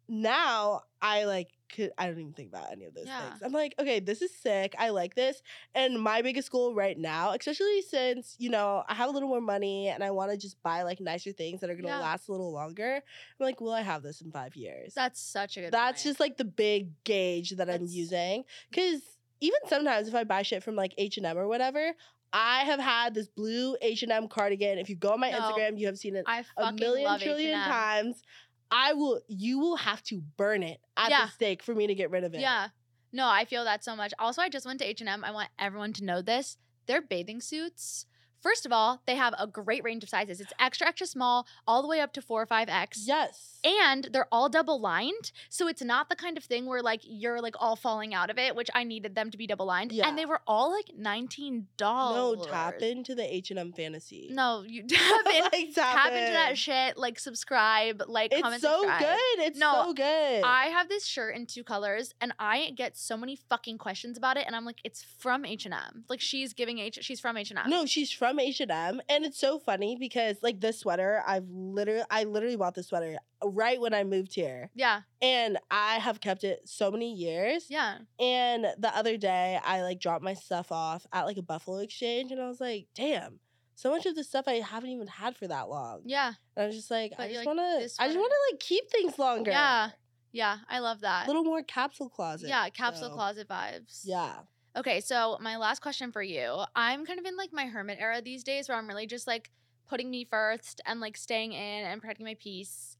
[0.09, 3.29] now I like could I don't even think about any of those Yeah.
[3.31, 3.43] things.
[3.45, 4.75] I'm like, okay, this is sick.
[4.79, 5.43] I like this.
[5.75, 9.41] And my biggest goal right now, especially since, you know, I have a little more
[9.41, 11.99] money and I want to just buy like nicer things that are gonna Yeah.
[12.01, 12.95] last a little longer.
[12.97, 14.95] I'm like, will I have this in five years?
[14.95, 16.11] That's such a good That's point.
[16.11, 18.45] just like the big gauge that I'm using.
[18.73, 19.01] Cause
[19.41, 21.93] even sometimes if I buy shit from like H and M or whatever,
[22.33, 24.79] I have had this blue H and M cardigan.
[24.79, 25.41] If you go on my No.
[25.41, 27.71] Instagram, you have seen it I a million trillion H&M.
[27.71, 28.23] times.
[28.71, 29.21] I will.
[29.29, 31.27] You will have to burn it at Yeah.
[31.27, 32.41] the stake for me to get rid of it.
[32.41, 32.69] Yeah.
[33.13, 34.13] No, I feel that so much.
[34.19, 35.25] Also, I just went to H&M.
[35.25, 36.59] I want everyone to know this.
[36.87, 38.07] Their bathing suits,
[38.47, 40.41] first of all, they have a great range of sizes.
[40.41, 43.01] It's extra, extra small, all the way up to 4 or 5X.
[43.05, 43.59] Yes.
[43.65, 45.33] And they're all double lined.
[45.49, 48.39] So it's not the kind of thing where like you're like all falling out of
[48.39, 49.91] it, which I needed them to be double lined.
[49.91, 50.09] Yeah.
[50.09, 51.65] And they were all like $19.
[51.81, 54.29] no, tap into the H and M fantasy.
[54.31, 55.43] No, you tap in.
[55.43, 56.97] like, tap into that shit.
[56.97, 58.33] Like subscribe, like comment.
[58.33, 59.01] It's comment, so subscribe.
[59.01, 59.47] good.
[59.47, 60.43] It's No, so good.
[60.45, 64.37] I have this shirt in two colors, and I get so many fucking questions about
[64.37, 64.45] it.
[64.47, 66.05] And I'm like, it's from H and M.
[66.09, 66.99] Like she's giving H.
[67.03, 67.69] She's from H and M.
[67.69, 71.49] no, she's from H and M, and it's so funny because like this sweater, I've
[71.51, 76.21] literally, I literally bought this sweater right when I moved here, Yeah, and I have
[76.21, 77.67] kept it so many years.
[77.69, 81.79] yeah, And the other day, I like dropped my stuff off at like a Buffalo
[81.79, 83.41] Exchange, and I was like, damn.
[83.79, 86.01] So much of this stuff I haven't even had for that long.
[86.07, 88.33] yeah, And I was just like, But I just like, want to, I just want
[88.33, 89.51] to like keep things longer.
[89.51, 89.91] yeah,
[90.33, 90.57] yeah.
[90.71, 91.27] I love that.
[91.27, 92.49] A little more capsule closet.
[92.49, 94.01] yeah, capsule so, closet vibes.
[94.05, 94.33] Yeah.
[94.77, 96.63] Okay, so my last question for you.
[96.75, 99.51] I'm kind of in like my hermit era these days where I'm really just like
[99.89, 102.99] putting me first and like staying in and protecting my peace.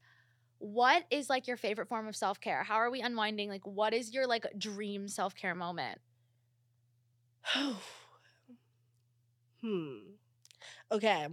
[0.57, 2.63] What is like your favorite form of self care?
[2.63, 3.49] How are we unwinding?
[3.49, 5.99] Like, what is your like dream self care moment?
[9.63, 9.97] Hmm.
[10.91, 11.27] Okay.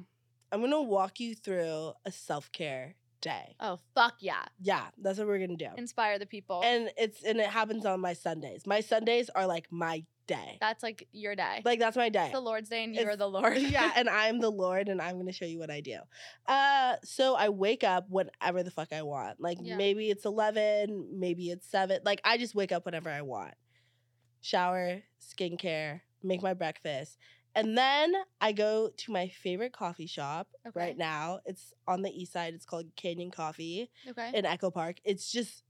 [0.50, 3.54] I'm gonna walk you through a self care day.
[3.60, 4.44] Oh fuck yeah!
[4.60, 5.68] Yeah, that's what we're gonna do.
[5.76, 6.62] Inspire the people.
[6.64, 8.66] And it's and it happens on my Sundays.
[8.66, 10.58] My Sundays are like my day.
[10.60, 11.62] That's like your day.
[11.64, 12.24] Like that's my day.
[12.26, 13.56] It's the Lord's day, and you're the Lord.
[13.58, 15.98] yeah, and I'm the Lord, and I'm gonna show you what I do.
[16.46, 19.40] Uh, so I wake up whenever the fuck I want.
[19.40, 19.76] Like Yeah.
[19.76, 22.00] maybe it's eleven, maybe it's seven.
[22.04, 23.54] Like I just wake up whenever I want.
[24.40, 27.16] Shower, skincare, make my breakfast,
[27.54, 30.78] and then I go to my favorite coffee shop Okay.
[30.78, 31.40] right now.
[31.46, 32.52] It's on the east side.
[32.54, 34.30] It's called Canyon Coffee okay.
[34.34, 34.96] in Echo Park.
[35.04, 35.63] It's just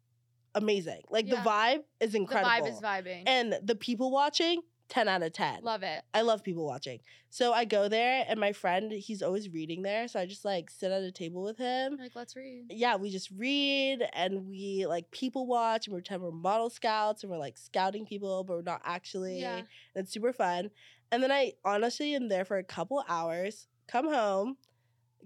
[0.55, 1.03] amazing.
[1.11, 1.43] Like Yeah.
[1.43, 2.51] the vibe is incredible.
[2.65, 3.23] the vibe is vibing.
[3.27, 5.63] and the people watching, ten out of ten.
[5.63, 6.03] Love it.
[6.13, 7.01] I love people watching.
[7.31, 10.07] So I go there and my friend, he's always reading there.
[10.07, 11.97] So I just like sit at a table with him.
[11.99, 12.67] Like, let's read.
[12.71, 17.33] Yeah, we just read and we like people watch and pretend we're model scouts and
[17.33, 19.41] we're like scouting people, but we're not actually.
[19.41, 19.57] Yeah.
[19.57, 20.71] And it's super fun.
[21.11, 24.57] And then I honestly am there for a couple hours, come home,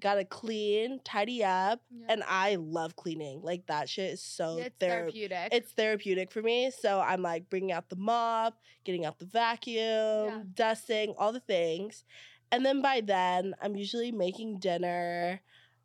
[0.01, 1.81] gotta clean, tidy up.
[1.91, 2.07] Yeah.
[2.11, 3.41] And I love cleaning.
[3.43, 5.49] Like that shit is so Yeah, it's thera- therapeutic.
[5.53, 6.71] it's therapeutic for me.
[6.71, 12.05] So I'm like bringing out the mop, getting out the vacuum, dusting, all the things.
[12.51, 15.41] And then by then, I'm usually making dinner,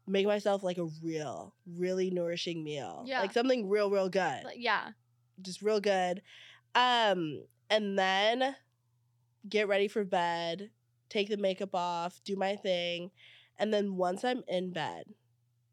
[0.07, 3.03] make myself like a real, really nourishing meal.
[3.05, 3.21] Yeah.
[3.21, 4.43] Like something real, real good.
[4.45, 4.89] Like, yeah.
[5.41, 6.21] Just real good.
[6.75, 8.55] Um, and then
[9.49, 10.69] get ready for bed,
[11.09, 13.11] take the makeup off, do my thing.
[13.59, 15.05] And then once I'm in bed,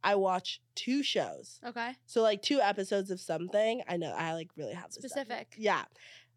[0.02, 1.60] I watch two shows.
[1.64, 1.94] Okay.
[2.06, 3.82] So like two episodes of something.
[3.88, 4.92] I know I like really have.
[4.92, 5.54] Specific.
[5.56, 5.84] Yeah.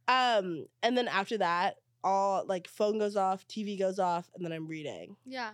[0.07, 4.51] Um, and then after that, all like phone goes off, TV goes off, and then
[4.51, 5.15] I'm reading.
[5.25, 5.51] Yeah.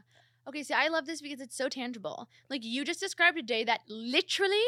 [0.47, 2.27] Okay, see, I love this because it's so tangible.
[2.49, 4.63] Like you just described a day that literally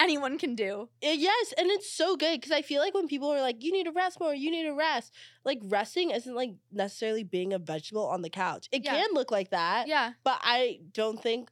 [0.00, 0.88] anyone can do.
[1.04, 3.72] Uh, yes, and it's so good because I feel like when people are like, "You
[3.72, 5.12] need to rest more," "You need to rest,"
[5.44, 8.68] like resting isn't like necessarily being a vegetable on the couch.
[8.72, 8.92] It Yeah.
[8.96, 10.14] can look like that, Yeah.
[10.24, 11.50] but I don't think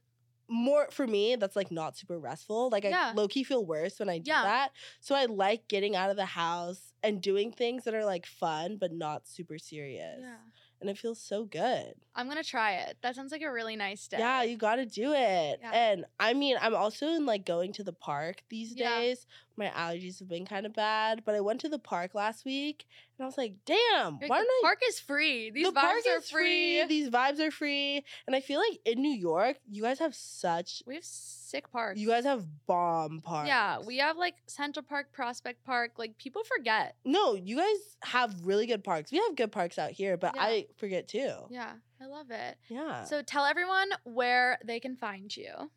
[0.51, 3.11] more for me that's like not super restful like Yeah.
[3.11, 4.41] i low-key feel worse when i do Yeah.
[4.41, 8.25] that so i like getting out of the house and doing things that are like
[8.25, 10.37] fun but not super serious Yeah.
[10.81, 12.97] And it feels so good I'm gonna try it.
[13.01, 14.17] That sounds like a really nice day.
[14.19, 15.71] yeah you gotta do it Yeah.
[15.73, 18.99] and i mean i'm also in like going to the park these Yeah.
[18.99, 19.25] days
[19.59, 22.85] my allergies have been kind of bad but i went to the park last week
[23.17, 25.51] and i was like damn Like, why the don't i park is free.
[25.51, 26.85] These the vibes park are is free.
[26.85, 30.81] These vibes are free, and I feel like in New York, you guys have such
[30.87, 31.99] We have sick parks.
[31.99, 33.47] You guys have bomb parks.
[33.47, 35.91] Yeah, we have like Central Park, Prospect Park.
[35.97, 36.95] Like people forget.
[37.03, 39.11] No, you guys have really good parks.
[39.11, 40.41] We have good parks out here, but Yeah.
[40.41, 41.33] I forget too.
[41.49, 42.57] Yeah, I love it.
[42.69, 43.03] Yeah.
[43.03, 45.69] So tell everyone where they can find you.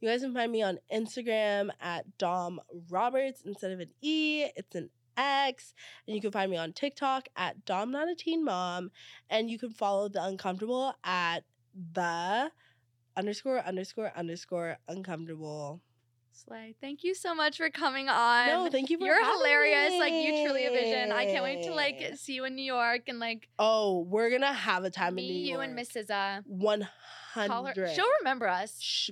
[0.00, 4.46] You guys can find me on Instagram at Dom Roberts instead of an E.
[4.56, 5.74] It's an X.
[6.06, 8.90] And you can find me on TikTok at Dom Not a Teen Mom.
[9.28, 11.40] And you can follow the uncomfortable at
[11.92, 12.50] the
[13.16, 15.80] underscore underscore underscore uncomfortable.
[16.32, 16.74] Slay.
[16.80, 18.46] Thank you so much for coming on.
[18.46, 19.98] no, thank you for You're hilarious.
[19.98, 21.12] Like you truly a vision.
[21.12, 24.52] I can't wait to like see you in New York and like Oh, we're gonna
[24.52, 25.58] have a time me, in New York.
[25.58, 26.38] you, and Miss SZA.
[26.38, 26.88] Uh, one
[27.34, 27.90] hundred.
[27.94, 28.80] She'll remember us.
[28.80, 29.10] Sh-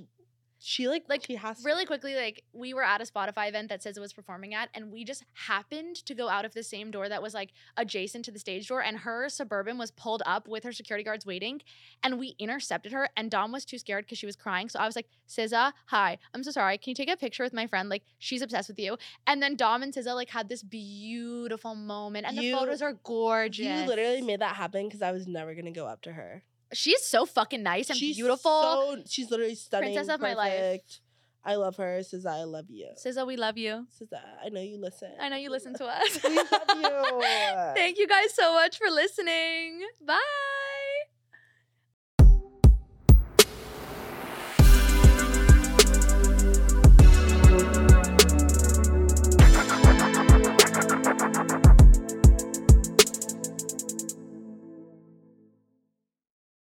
[0.61, 1.63] she like Like, she has to.
[1.65, 4.91] Really quickly, like we were at a Spotify event that SZA was performing at, and
[4.91, 8.31] we just happened to go out of the same door that was like adjacent to
[8.31, 11.61] the stage door, and her suburban was pulled up with her security guards waiting,
[12.03, 14.85] and we intercepted her, and Dom was too scared because she was crying, so I
[14.85, 17.87] was like, SZA, hi, I'm so sorry, can you take a picture with my friend?
[17.89, 18.97] Like she's obsessed with you,
[19.27, 22.93] and then Dom and SZA like had this beautiful moment, and You- the photos are
[23.03, 23.65] gorgeous.
[23.65, 26.43] You literally made that happen because I was never gonna go up to her.
[26.73, 28.51] She's so fucking nice and she's beautiful.
[28.51, 29.93] So, she's literally stunning.
[29.93, 30.81] Princess of my life.
[31.43, 31.99] I love her.
[31.99, 32.89] SZA I love you.
[33.03, 33.87] SZA, we love you.
[33.99, 35.11] SZA I know you listen.
[35.19, 36.19] I know you listen to us.
[36.23, 36.43] we love
[36.75, 37.23] you.
[37.75, 39.81] Thank you guys so much for listening.
[40.05, 40.19] Bye.